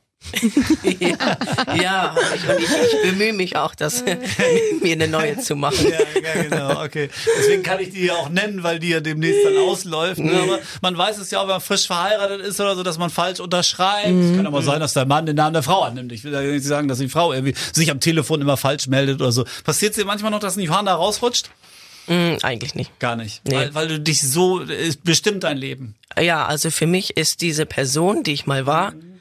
[1.00, 4.04] Ja, ja ich, ich, ich, bemühe mich auch, das
[4.82, 5.86] mir eine neue zu machen.
[5.86, 7.10] Ja, ja, genau, okay.
[7.38, 10.20] Deswegen kann ich die ja auch nennen, weil die ja demnächst dann ausläuft.
[10.20, 10.40] Ne?
[10.42, 13.10] Aber man weiß es ja auch, wenn man frisch verheiratet ist oder so, dass man
[13.10, 14.08] falsch unterschreibt.
[14.08, 14.38] Es mhm.
[14.38, 16.12] kann aber sein, dass der Mann den Namen der Frau annimmt.
[16.12, 19.22] Ich will ja nicht sagen, dass die Frau irgendwie sich am Telefon immer falsch meldet
[19.22, 19.46] oder so.
[19.64, 21.50] Passiert es dir manchmal noch, dass ein Johanna rausrutscht?
[22.08, 23.00] Mm, eigentlich nicht.
[23.00, 23.42] Gar nicht.
[23.46, 23.56] Nee.
[23.56, 25.96] Weil, weil du dich so, ist bestimmt dein Leben.
[26.20, 29.13] Ja, also für mich ist diese Person, die ich mal war, mhm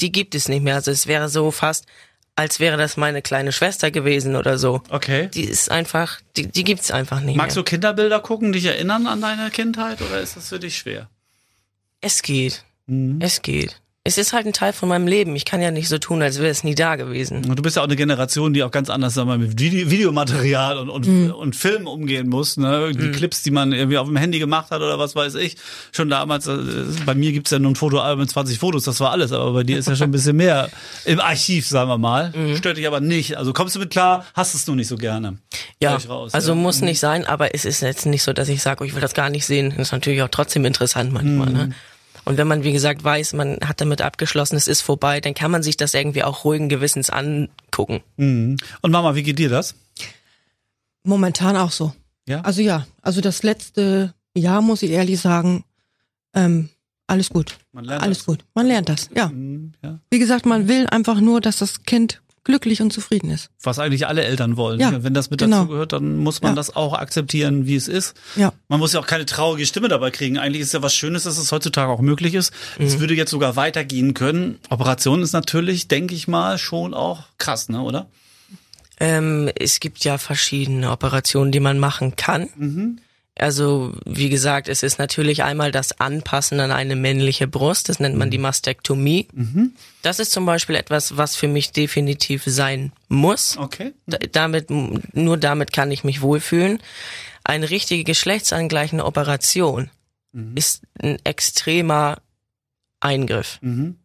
[0.00, 0.76] die gibt es nicht mehr.
[0.76, 1.86] Also es wäre so fast,
[2.36, 4.82] als wäre das meine kleine Schwester gewesen oder so.
[4.90, 5.28] Okay.
[5.32, 7.64] Die ist einfach, die, die gibt's einfach nicht Magst mehr.
[7.64, 11.08] du Kinderbilder gucken, dich erinnern an deine Kindheit oder ist das für dich schwer?
[12.00, 12.64] Es geht.
[12.86, 13.18] Mhm.
[13.20, 15.34] Es geht es ist halt ein Teil von meinem Leben.
[15.34, 17.46] Ich kann ja nicht so tun, als wäre es nie da gewesen.
[17.48, 19.90] Und du bist ja auch eine Generation, die auch ganz anders sagen wir, mit Video
[19.90, 21.30] Videomaterial und, und, mhm.
[21.30, 22.58] und Film umgehen muss.
[22.58, 22.92] Ne?
[22.92, 23.12] Die mhm.
[23.12, 25.56] Clips, die man irgendwie auf dem Handy gemacht hat oder was weiß ich.
[25.90, 26.58] Schon damals, äh,
[27.06, 29.32] bei mir gibt's ja nur ein Fotoalbum mit 20 Fotos, das war alles.
[29.32, 30.68] Aber bei dir ist ja schon ein bisschen mehr
[31.06, 32.30] im Archiv, sagen wir mal.
[32.36, 32.56] Mhm.
[32.56, 33.38] Stört dich aber nicht.
[33.38, 35.38] Also kommst du mit klar, hast es nur nicht so gerne.
[35.80, 36.56] Ja, raus, also ja.
[36.56, 36.88] muss mhm.
[36.88, 39.14] nicht sein, aber es ist jetzt nicht so, dass ich sage, oh, ich will das
[39.14, 39.70] gar nicht sehen.
[39.70, 41.50] Das ist natürlich auch trotzdem interessant manchmal.
[41.50, 41.74] Ne?
[42.24, 45.50] Und wenn man, wie gesagt, weiß, man hat damit abgeschlossen, es ist vorbei, dann kann
[45.50, 48.02] man sich das irgendwie auch ruhigen Gewissens angucken.
[48.16, 48.56] Mhm.
[48.80, 49.74] Und Mama, wie geht dir das?
[51.02, 51.92] Momentan auch so.
[52.26, 52.40] Ja.
[52.40, 55.64] Also ja, also das letzte Jahr muss ich ehrlich sagen,
[56.34, 56.70] ähm,
[57.06, 57.58] alles gut.
[57.74, 58.26] alles das.
[58.26, 58.44] gut.
[58.54, 59.28] Man lernt das, ja.
[59.28, 59.98] Mhm, ja.
[60.10, 63.50] Wie gesagt, man will einfach nur, dass das Kind glücklich und zufrieden ist.
[63.62, 64.78] Was eigentlich alle Eltern wollen.
[64.78, 65.62] Ja, Wenn das mit genau.
[65.62, 66.56] dazu gehört, dann muss man ja.
[66.56, 68.14] das auch akzeptieren, wie es ist.
[68.36, 68.52] Ja.
[68.68, 70.38] Man muss ja auch keine traurige Stimme dabei kriegen.
[70.38, 72.52] Eigentlich ist ja was Schönes, dass es heutzutage auch möglich ist.
[72.78, 72.86] Mhm.
[72.86, 74.58] Es würde jetzt sogar weitergehen können.
[74.70, 78.06] Operation ist natürlich, denke ich mal, schon auch krass, ne, oder?
[79.00, 82.48] Ähm, es gibt ja verschiedene Operationen, die man machen kann.
[82.56, 82.98] Mhm.
[83.36, 88.16] Also wie gesagt, es ist natürlich einmal das Anpassen an eine männliche Brust, das nennt
[88.16, 89.26] man die Mastektomie.
[89.32, 89.72] Mhm.
[90.02, 93.56] Das ist zum Beispiel etwas, was für mich definitiv sein muss.
[93.58, 93.92] Okay.
[94.06, 96.80] damit, nur damit kann ich mich wohlfühlen.
[97.42, 99.90] Eine richtige geschlechtsangleichende Operation
[100.32, 100.56] mhm.
[100.56, 102.18] ist ein extremer
[103.00, 103.58] Eingriff.
[103.62, 103.98] Mhm.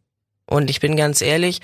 [0.47, 1.61] Und ich bin ganz ehrlich,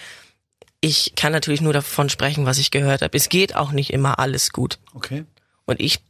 [0.82, 3.18] ich kann natürlich nur davon sprechen, was ich gehört habe.
[3.18, 4.78] Es geht auch nicht immer alles gut.
[4.94, 5.26] Okay.
[5.66, 6.02] Und ich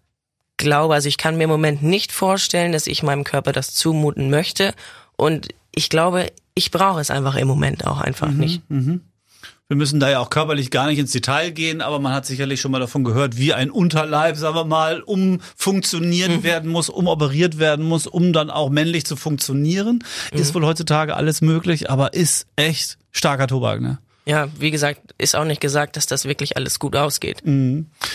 [0.58, 4.30] glaube, also ich kann mir im Moment nicht vorstellen, dass ich meinem Körper das zumuten
[4.30, 4.74] möchte.
[5.18, 8.38] Und ich glaube, ich brauche es einfach im Moment auch einfach Mhm.
[8.38, 8.62] nicht.
[9.68, 12.62] Wir müssen da ja auch körperlich gar nicht ins Detail gehen, aber man hat sicherlich
[12.62, 17.84] schon mal davon gehört, wie ein Unterleib, sagen wir mal, umfunktioniert werden muss, umoperiert werden
[17.84, 20.04] muss, um dann auch männlich zu funktionieren.
[20.32, 23.98] Ist wohl heutzutage alles möglich, aber ist echt starker Tobak, ne?
[24.28, 27.44] Ja, wie gesagt, ist auch nicht gesagt, dass das wirklich alles gut ausgeht.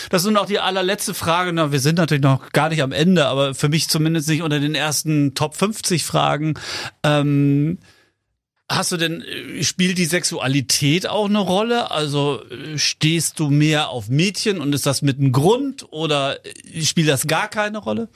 [0.09, 1.53] Das ist nun auch die allerletzte Frage.
[1.53, 4.59] Na, wir sind natürlich noch gar nicht am Ende, aber für mich zumindest nicht unter
[4.59, 6.55] den ersten Top 50 Fragen.
[7.03, 7.77] Ähm,
[8.69, 11.91] hast du denn, äh, spielt die Sexualität auch eine Rolle?
[11.91, 16.81] Also äh, stehst du mehr auf Mädchen und ist das mit einem Grund oder äh,
[16.83, 18.09] spielt das gar keine Rolle?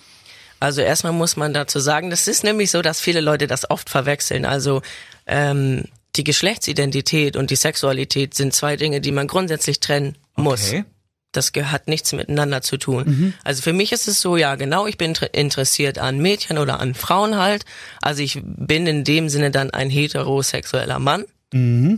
[0.60, 3.90] Also erstmal muss man dazu sagen, das ist nämlich so, dass viele Leute das oft
[3.90, 4.46] verwechseln.
[4.46, 4.82] Also
[5.28, 5.86] ähm,
[6.18, 10.70] die Geschlechtsidentität und die Sexualität sind zwei Dinge, die man grundsätzlich trennen muss.
[10.70, 10.86] Okay.
[11.32, 13.34] Das hat nichts miteinander zu tun.
[13.44, 16.80] Also für mich ist es so, ja genau, ich bin inter- interessiert an Mädchen oder
[16.80, 17.66] an Frauen halt.
[18.02, 21.26] Also ich bin in dem Sinne dann ein heterosexueller Mann.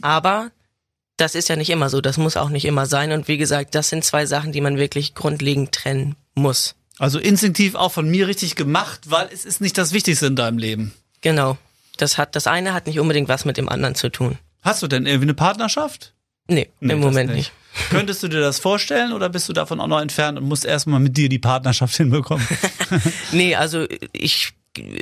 [0.02, 0.52] Aber
[1.18, 3.12] das ist ja nicht immer so, das muss auch nicht immer sein.
[3.12, 6.74] Und wie gesagt, das sind zwei Sachen, die man wirklich grundlegend trennen muss.
[6.98, 10.58] Also instinktiv auch von mir richtig gemacht, weil es ist nicht das Wichtigste in deinem
[10.58, 10.94] Leben.
[11.22, 11.60] Genau.
[11.98, 14.38] Das hat, das eine hat nicht unbedingt was mit dem anderen zu tun.
[14.62, 16.14] Hast du denn irgendwie eine Partnerschaft?
[16.50, 17.52] Nee, Nee, im Moment nicht.
[17.90, 21.00] Könntest du dir das vorstellen oder bist du davon auch noch entfernt und musst erstmal
[21.00, 22.46] mit dir die Partnerschaft hinbekommen?
[23.32, 24.54] Nee, also ich,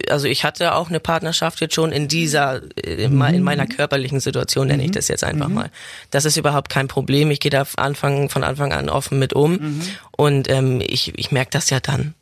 [0.09, 4.67] also ich hatte auch eine Partnerschaft jetzt schon in dieser, in in meiner körperlichen Situation,
[4.67, 5.69] nenne ich das jetzt einfach mal.
[6.09, 7.31] Das ist überhaupt kein Problem.
[7.31, 9.81] Ich gehe da von Anfang, von Anfang an offen mit um.
[10.11, 12.13] Und ähm, ich, ich merke das ja dann,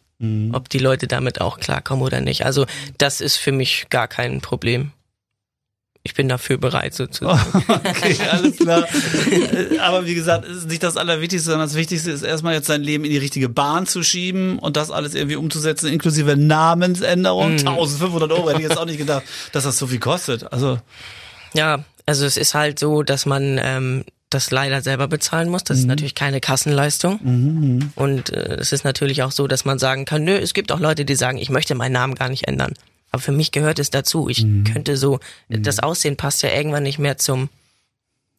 [0.54, 2.46] ob die Leute damit auch klarkommen oder nicht.
[2.46, 2.66] Also
[2.98, 4.92] das ist für mich gar kein Problem.
[6.06, 7.40] Ich bin dafür bereit sozusagen.
[7.70, 8.86] Okay, alles klar.
[9.32, 12.68] Äh, Aber wie gesagt, es ist nicht das Allerwichtigste, sondern das Wichtigste ist erstmal jetzt
[12.68, 17.52] sein Leben in die richtige Bahn zu schieben und das alles irgendwie umzusetzen, inklusive Namensänderung.
[17.52, 19.24] 1500 Euro hätte ich jetzt auch nicht gedacht,
[19.54, 20.52] dass das so viel kostet.
[20.52, 20.78] Also,
[21.54, 25.64] Ja, also es ist halt so, dass man ähm, das leider selber bezahlen muss.
[25.64, 27.92] Das ist natürlich keine Kassenleistung.
[27.96, 30.80] Und äh, es ist natürlich auch so, dass man sagen kann, nö, es gibt auch
[30.80, 32.74] Leute, die sagen, ich möchte meinen Namen gar nicht ändern.
[33.12, 34.28] Aber für mich gehört es dazu.
[34.28, 37.50] Ich könnte so, das Aussehen passt ja irgendwann nicht mehr zum,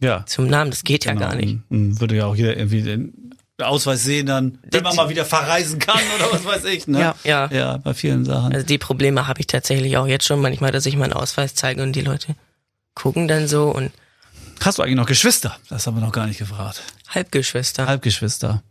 [0.01, 0.25] ja.
[0.27, 0.71] zum Namen.
[0.71, 1.59] Das geht ja gar nicht.
[1.69, 2.01] Mhm.
[2.01, 3.31] Würde ja auch jeder irgendwie den
[3.63, 6.99] Ausweis sehen dann, wenn man mal wieder verreisen kann oder was weiß ich, ne?
[6.99, 7.15] Ja.
[7.23, 7.49] Ja.
[7.53, 8.53] Ja, bei vielen Sachen.
[8.53, 11.83] Also die Probleme habe ich tatsächlich auch jetzt schon manchmal, dass ich meinen Ausweis zeige
[11.83, 12.35] und die Leute
[12.95, 13.93] gucken dann so und
[14.61, 15.57] Hast du eigentlich noch Geschwister?
[15.69, 16.83] Das haben wir noch gar nicht gefragt.
[17.09, 17.87] Halbgeschwister.
[17.87, 18.63] Halbgeschwister.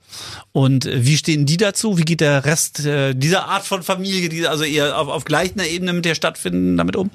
[0.52, 1.98] Und äh, wie stehen die dazu?
[1.98, 5.66] Wie geht der Rest äh, dieser Art von Familie, die also eher auf, auf gleicher
[5.68, 7.12] Ebene mit der stattfinden, damit um?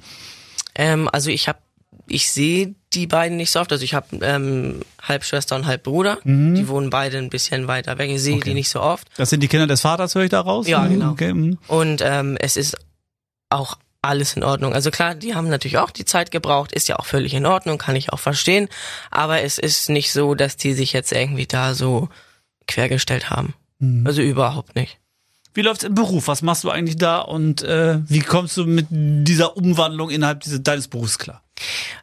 [0.75, 1.59] Ähm, also ich habe,
[2.07, 3.71] ich sehe die beiden nicht so oft.
[3.73, 6.19] Also ich habe ähm, Halbschwester und Halbbruder.
[6.25, 8.11] Die wohnen beide ein bisschen weiter weg.
[8.11, 8.41] Ich sehe Mhm.
[8.41, 8.51] Okay.
[8.51, 9.07] die nicht so oft.
[9.17, 10.67] Das sind die Kinder des Vaters, höre ich da raus?
[10.69, 11.11] Ja, Mhm, genau.
[11.11, 11.33] Okay.
[11.35, 11.59] mhm.
[11.69, 12.77] Und ähm, es ist
[13.51, 14.75] auch alles in Ordnung.
[14.75, 17.79] Also klar, die haben natürlich auch die Zeit gebraucht, ist ja auch völlig in Ordnung,
[17.79, 18.69] kann ich auch verstehen.
[19.11, 22.09] Aber es ist nicht so, dass die sich jetzt irgendwie da so
[22.67, 23.55] quergestellt haben.
[23.79, 24.07] Mhm.
[24.07, 24.99] Also überhaupt nicht.
[25.55, 26.29] Wie läuft's im Beruf?
[26.29, 30.63] Was machst du eigentlich da und äh, wie kommst du mit dieser Umwandlung innerhalb dieses,
[30.63, 31.43] deines Berufs klar?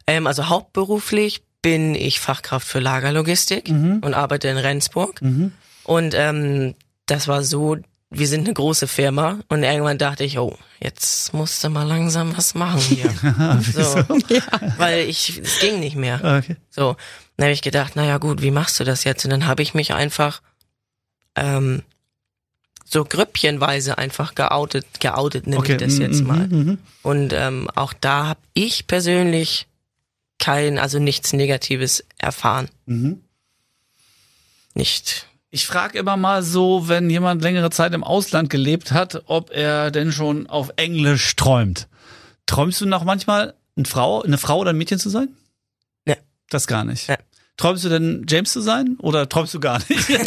[0.06, 3.68] Ähm, also hauptberuflich bin ich Fachkraft für Lagerlogistik
[4.02, 5.20] und arbeite in Rendsburg.
[5.84, 6.74] Und ähm,
[7.06, 7.76] das war so,
[8.10, 12.36] wir sind eine große Firma und irgendwann dachte ich, oh, jetzt musst du mal langsam
[12.36, 13.10] was machen hier.
[13.60, 13.80] so,
[14.78, 16.20] Weil ich, es ging nicht mehr.
[16.22, 16.56] Okay.
[16.70, 16.96] So,
[17.36, 19.24] dann habe ich gedacht, naja gut, wie machst du das jetzt?
[19.24, 20.40] Und dann habe ich mich einfach
[21.34, 21.82] ähm,
[22.84, 25.72] so grüppchenweise einfach geoutet, geoutet nenne okay.
[25.72, 26.46] ich das jetzt mhm, mal.
[26.48, 26.78] mhm.
[27.02, 29.66] Und ähm, auch da habe ich persönlich
[30.38, 32.68] kein, also nichts Negatives erfahren.
[32.86, 33.22] Mhm.
[34.74, 35.26] Nicht.
[35.56, 39.90] Ich frage immer mal so, wenn jemand längere Zeit im Ausland gelebt hat, ob er
[39.90, 41.88] denn schon auf Englisch träumt.
[42.44, 45.30] Träumst du noch manchmal, eine Frau, eine Frau oder ein Mädchen zu sein?
[46.04, 46.18] Ne.
[46.50, 47.08] Das gar nicht.
[47.08, 47.16] Ne.
[47.56, 50.06] Träumst du denn James zu sein oder träumst du gar nicht?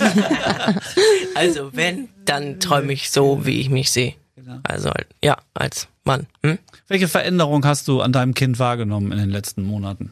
[1.36, 4.16] Also wenn, dann träume ich so, wie ich mich sehe.
[4.36, 4.58] Genau.
[4.64, 4.90] Also
[5.24, 6.26] ja, als Mann.
[6.44, 6.58] Hm?
[6.88, 10.12] Welche Veränderung hast du an deinem Kind wahrgenommen in den letzten Monaten?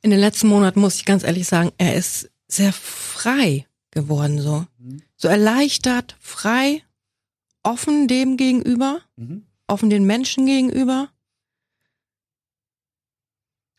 [0.00, 3.66] In den letzten Monaten muss ich ganz ehrlich sagen, er ist sehr frei
[3.96, 4.64] geworden, so.
[5.16, 6.82] So erleichtert, frei,
[7.64, 9.42] offen dem gegenüber, Mhm.
[9.66, 11.08] offen den Menschen gegenüber.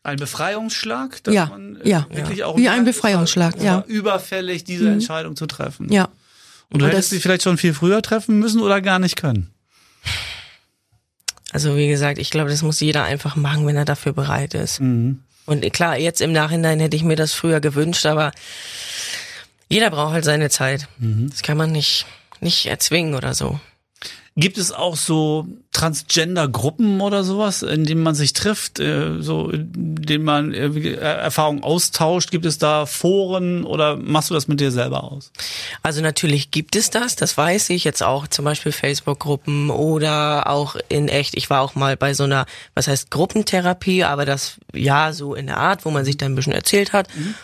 [0.02, 2.06] Ein Befreiungsschlag, dass Ja, man äh, ja.
[2.10, 3.84] wirklich auch Wie ein Befreiungsschlag, ja.
[3.86, 4.92] überfällig, diese Mhm.
[4.94, 5.90] Entscheidung zu treffen.
[5.92, 6.08] Ja.
[6.70, 9.50] Und du Und hättest sie vielleicht schon viel früher treffen müssen oder gar nicht können.
[11.52, 14.80] Also wie gesagt, ich glaube, das muss jeder einfach machen, wenn er dafür bereit ist.
[14.80, 15.22] Mhm.
[15.46, 18.32] Und klar, jetzt im Nachhinein hätte ich mir das früher gewünscht, aber
[19.68, 20.88] jeder braucht halt seine Zeit.
[20.98, 21.30] Mhm.
[21.30, 22.06] Das kann man nicht,
[22.40, 23.60] nicht erzwingen oder so.
[24.38, 29.96] Gibt es auch so Transgender-Gruppen oder sowas, in denen man sich trifft, äh, so in
[29.96, 32.30] denen man äh, Erfahrungen austauscht?
[32.30, 35.32] Gibt es da Foren oder machst du das mit dir selber aus?
[35.82, 40.76] Also natürlich gibt es das, das weiß ich jetzt auch zum Beispiel Facebook-Gruppen oder auch
[40.88, 41.36] in echt.
[41.36, 45.48] Ich war auch mal bei so einer, was heißt Gruppentherapie, aber das ja so in
[45.48, 47.08] der Art, wo man sich dann ein bisschen erzählt hat.
[47.16, 47.34] Mhm.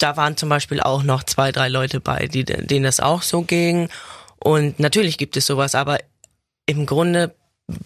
[0.00, 3.42] Da waren zum Beispiel auch noch zwei, drei Leute bei, die, denen das auch so
[3.42, 3.88] ging.
[4.38, 5.98] Und natürlich gibt es sowas, aber
[6.66, 7.34] im Grunde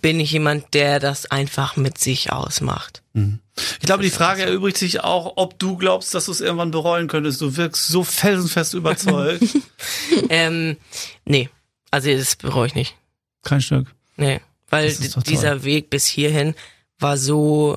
[0.00, 3.02] bin ich jemand, der das einfach mit sich ausmacht.
[3.12, 3.40] Mhm.
[3.80, 7.06] Ich glaube, die Frage erübrigt sich auch, ob du glaubst, dass du es irgendwann bereuen
[7.06, 7.40] könntest.
[7.40, 9.44] Du wirkst so felsenfest überzeugt.
[10.30, 10.76] ähm,
[11.24, 11.48] nee,
[11.90, 12.96] also das bereue ich nicht.
[13.42, 13.94] Kein Stück.
[14.16, 14.92] Nee, weil
[15.26, 16.54] dieser Weg bis hierhin
[16.98, 17.76] war so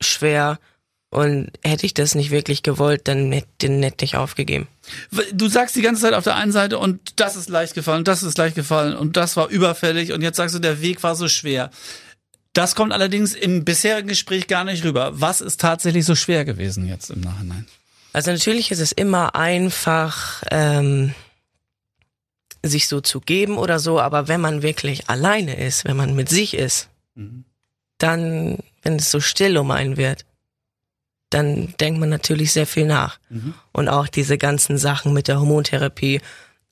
[0.00, 0.58] schwer
[1.16, 4.68] und hätte ich das nicht wirklich gewollt, dann hätte den nicht nicht aufgegeben.
[5.32, 8.22] Du sagst die ganze Zeit auf der einen Seite und das ist leicht gefallen, das
[8.22, 11.26] ist leicht gefallen und das war überfällig und jetzt sagst du, der Weg war so
[11.26, 11.70] schwer.
[12.52, 15.10] Das kommt allerdings im bisherigen Gespräch gar nicht rüber.
[15.14, 17.66] Was ist tatsächlich so schwer gewesen jetzt im Nachhinein?
[18.12, 21.14] Also natürlich ist es immer einfach, ähm,
[22.62, 26.28] sich so zu geben oder so, aber wenn man wirklich alleine ist, wenn man mit
[26.28, 27.44] sich ist, mhm.
[27.96, 30.26] dann, wenn es so still um einen wird,
[31.30, 33.18] dann denkt man natürlich sehr viel nach.
[33.28, 33.54] Mhm.
[33.72, 36.20] Und auch diese ganzen Sachen mit der Hormontherapie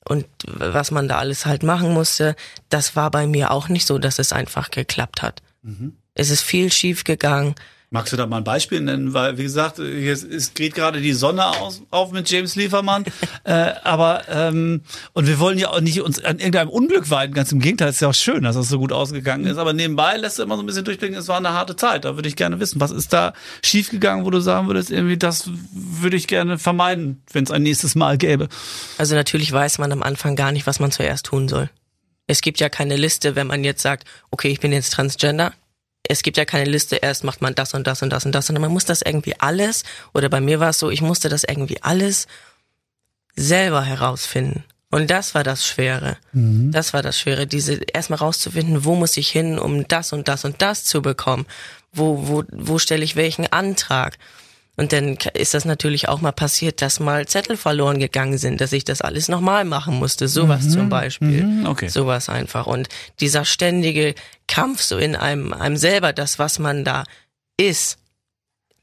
[0.07, 2.35] und was man da alles halt machen musste,
[2.69, 5.41] das war bei mir auch nicht so, dass es einfach geklappt hat.
[5.63, 5.97] Mhm.
[6.13, 7.55] Es ist viel schief gegangen.
[7.91, 9.13] Magst du da mal ein Beispiel nennen?
[9.13, 13.05] Weil, wie gesagt, ist, geht gerade die Sonne aus, auf mit James Liefermann.
[13.43, 14.81] äh, aber, ähm,
[15.13, 17.33] und wir wollen ja auch nicht uns an irgendeinem Unglück weiden.
[17.33, 19.57] Ganz im Gegenteil, es ist ja auch schön, dass das so gut ausgegangen ist.
[19.57, 22.05] Aber nebenbei lässt du immer so ein bisschen durchblicken, es war eine harte Zeit.
[22.05, 25.49] Da würde ich gerne wissen, was ist da schiefgegangen, wo du sagen würdest, irgendwie, das
[25.71, 28.49] würde ich gerne vermeiden, wenn es ein nächstes Mal gäbe.
[28.97, 31.69] Also natürlich weiß man am Anfang gar nicht, was man zuerst tun soll.
[32.27, 35.53] Es gibt ja keine Liste, wenn man jetzt sagt, okay, ich bin jetzt Transgender,
[36.09, 38.47] es gibt ja keine Liste, erst macht man das und das und das und das,
[38.47, 41.43] sondern man muss das irgendwie alles, oder bei mir war es so, ich musste das
[41.43, 42.27] irgendwie alles
[43.35, 44.63] selber herausfinden.
[44.91, 46.17] Und das war das Schwere.
[46.31, 46.71] Mhm.
[46.71, 50.45] Das war das Schwere, diese erstmal rauszufinden, wo muss ich hin, um das und das
[50.45, 51.45] und das zu bekommen?
[51.91, 54.17] Wo, wo, wo stelle ich welchen Antrag?
[54.77, 58.73] Und dann ist das natürlich auch mal passiert, dass mal Zettel verloren gegangen sind, dass
[58.73, 60.27] ich das alles nochmal machen musste.
[60.27, 61.43] Sowas mhm, zum Beispiel.
[61.43, 61.87] Mhm, okay.
[61.87, 62.67] Sowas einfach.
[62.67, 62.89] Und
[63.21, 64.15] dieser ständige
[64.47, 67.05] Kampf so in einem, einem selber, das, was man da
[67.57, 67.97] ist,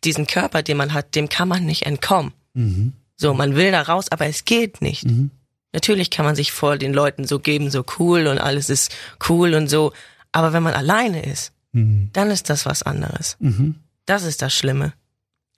[0.04, 2.32] diesen Körper, den man hat, dem kann man nicht entkommen.
[2.54, 2.94] Mhm.
[3.16, 5.04] So, man will da raus, aber es geht nicht.
[5.04, 5.30] Mhm.
[5.72, 8.94] Natürlich kann man sich vor den Leuten so geben, so cool und alles ist
[9.28, 9.92] cool und so.
[10.32, 12.10] Aber wenn man alleine ist, mhm.
[12.12, 13.36] dann ist das was anderes.
[13.40, 13.76] Mhm.
[14.06, 14.92] Das ist das Schlimme.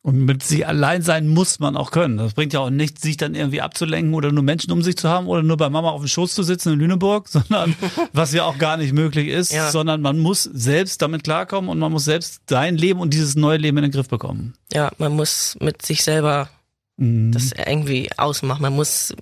[0.04, 2.18] Und mit sich allein sein muss man auch können.
[2.18, 5.08] Das bringt ja auch nichts, sich dann irgendwie abzulenken oder nur Menschen um sich zu
[5.08, 7.74] haben oder nur bei Mama auf dem Schoß zu sitzen in Lüneburg, sondern
[8.12, 9.70] was ja auch gar nicht möglich ist, ja.
[9.70, 13.56] sondern man muss selbst damit klarkommen und man muss selbst sein Leben und dieses neue
[13.56, 14.52] Leben in den Griff bekommen.
[14.74, 16.50] Ja, man muss mit sich selber
[16.98, 17.32] mhm.
[17.32, 18.60] das irgendwie ausmachen.
[18.60, 19.14] Man muss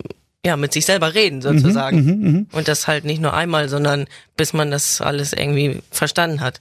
[0.45, 2.03] ja mit sich selber reden sozusagen.
[2.03, 2.45] Mhm, mh, mh.
[2.59, 6.61] Und das halt nicht nur einmal, sondern bis man das alles irgendwie verstanden hat.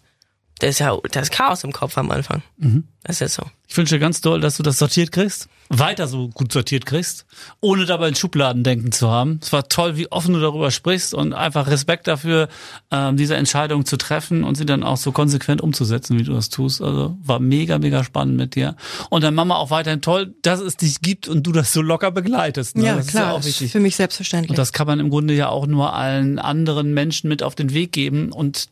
[0.62, 2.43] Das ist ja das Chaos im Kopf am Anfang.
[2.58, 2.84] Mhm.
[3.04, 3.50] Das ist ja so.
[3.67, 7.26] Ich wünsche dir ganz doll, dass du das sortiert kriegst, weiter so gut sortiert kriegst,
[7.62, 9.39] ohne dabei in Schubladen denken zu haben.
[9.41, 12.47] Es war toll, wie offen du darüber sprichst und einfach Respekt dafür,
[12.91, 16.50] ähm, diese Entscheidung zu treffen und sie dann auch so konsequent umzusetzen, wie du das
[16.50, 16.80] tust.
[16.80, 18.76] Also war mega, mega spannend mit dir.
[19.10, 22.12] Und deine Mama auch weiterhin toll, dass es dich gibt und du das so locker
[22.12, 22.78] begleitest.
[22.78, 22.86] Ne?
[22.86, 23.71] Ja, das klar, ist ja auch wichtig.
[23.71, 24.52] für mich selbstverständlich.
[24.52, 27.74] Und das kann man im Grunde ja auch nur allen anderen Menschen mit auf den
[27.74, 28.67] Weg geben und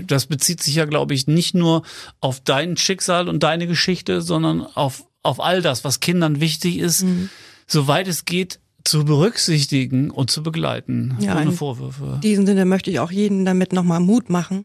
[0.00, 1.82] das bezieht sich ja, glaube ich, nicht nur
[2.20, 7.02] auf dein Schicksal und deine Geschichte, sondern auf, auf all das, was Kindern wichtig ist,
[7.02, 7.28] mhm.
[7.66, 12.14] soweit es geht, zu berücksichtigen und zu begleiten, ja, ohne Vorwürfe.
[12.16, 14.64] In diesem Sinne möchte ich auch jeden damit nochmal Mut machen,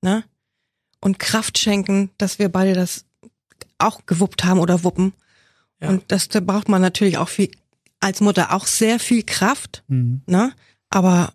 [0.00, 0.24] ne?
[1.00, 3.04] Und Kraft schenken, dass wir beide das
[3.78, 5.12] auch gewuppt haben oder wuppen.
[5.80, 5.90] Ja.
[5.90, 7.50] Und das da braucht man natürlich auch viel,
[8.00, 10.22] als Mutter auch sehr viel Kraft, mhm.
[10.26, 10.52] ne?
[10.88, 11.34] Aber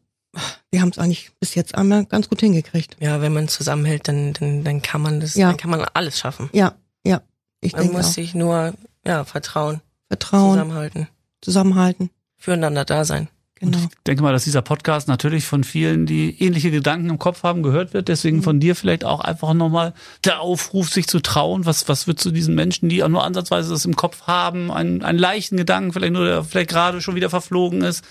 [0.71, 2.97] wir haben es eigentlich bis jetzt einmal ganz gut hingekriegt.
[2.99, 5.49] Ja, wenn man zusammenhält, dann, dann, dann kann man das, ja.
[5.49, 6.49] dann kann man alles schaffen.
[6.53, 7.21] Ja, ja.
[7.59, 8.13] Ich man muss auch.
[8.13, 8.73] sich nur
[9.05, 9.81] ja, vertrauen.
[10.07, 10.53] Vertrauen.
[10.53, 11.07] Zusammenhalten.
[11.41, 12.09] Zusammenhalten.
[12.37, 13.27] Füreinander da sein.
[13.61, 13.77] Genau.
[13.77, 17.43] Und ich denke mal, dass dieser Podcast natürlich von vielen, die ähnliche Gedanken im Kopf
[17.43, 18.07] haben, gehört wird.
[18.07, 18.43] Deswegen mhm.
[18.43, 19.93] von dir vielleicht auch einfach nochmal
[20.25, 21.65] der Aufruf, sich zu trauen.
[21.65, 25.03] Was, was wird zu diesen Menschen, die auch nur ansatzweise das im Kopf haben, einen,
[25.03, 28.03] einen leichten Gedanken, vielleicht nur, der vielleicht gerade schon wieder verflogen ist,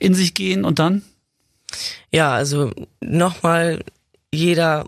[0.00, 1.02] in sich gehen und dann?
[2.10, 3.84] Ja, also nochmal,
[4.32, 4.86] jeder,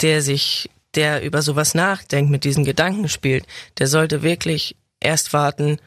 [0.00, 3.46] der sich, der über sowas nachdenkt, mit diesen Gedanken spielt,
[3.78, 5.78] der sollte wirklich erst warten,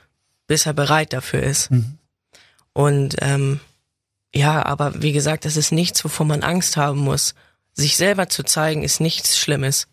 [0.47, 1.71] bis er bereit dafür ist.
[1.71, 1.97] Mhm.
[2.73, 3.59] Und ähm,
[4.33, 7.33] Ja, aber wie gesagt, das ist nichts, wovor man Angst haben muss.
[7.73, 9.87] Sich selber zu zeigen ist nichts Schlimmes.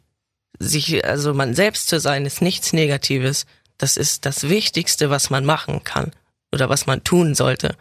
[0.58, 3.46] Sich, also man selbst zu sein ist nichts Negatives.
[3.78, 6.12] Das ist das Wichtigste, was man machen kann
[6.52, 7.76] oder was man tun sollte.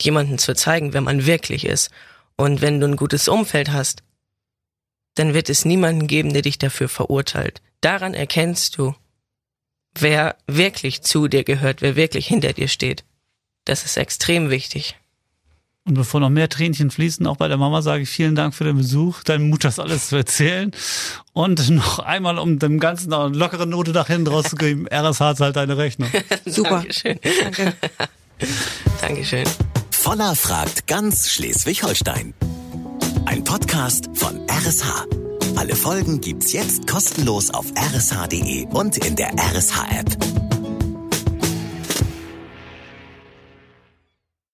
[0.00, 1.90] Jemanden zu zeigen, wer man wirklich ist.
[2.36, 4.02] Und wenn du ein gutes Umfeld hast,
[5.14, 7.62] dann wird es niemanden geben, der dich dafür verurteilt.
[7.80, 8.94] Daran erkennst du,
[9.94, 13.04] wer wirklich zu dir gehört, wer wirklich hinter dir steht.
[13.64, 14.96] Das ist extrem wichtig.
[15.86, 18.64] Und bevor noch mehr Tränchen fließen, auch bei der Mama sage ich vielen Dank für
[18.64, 20.72] den Besuch, deinen Mut, das alles zu erzählen.
[21.34, 25.56] Und noch einmal, um dem Ganzen noch eine lockere Note nach hinten rauszugeben, RSH zahlt
[25.56, 26.10] deine Rechnung.
[26.46, 26.70] Super.
[26.80, 27.20] Dankeschön.
[27.22, 27.74] Danke.
[29.02, 29.44] Dankeschön.
[30.04, 32.34] Voller fragt ganz Schleswig-Holstein.
[33.24, 35.06] Ein Podcast von RSH.
[35.56, 40.53] Alle Folgen gibt's jetzt kostenlos auf rsh.de und in der RSH-App.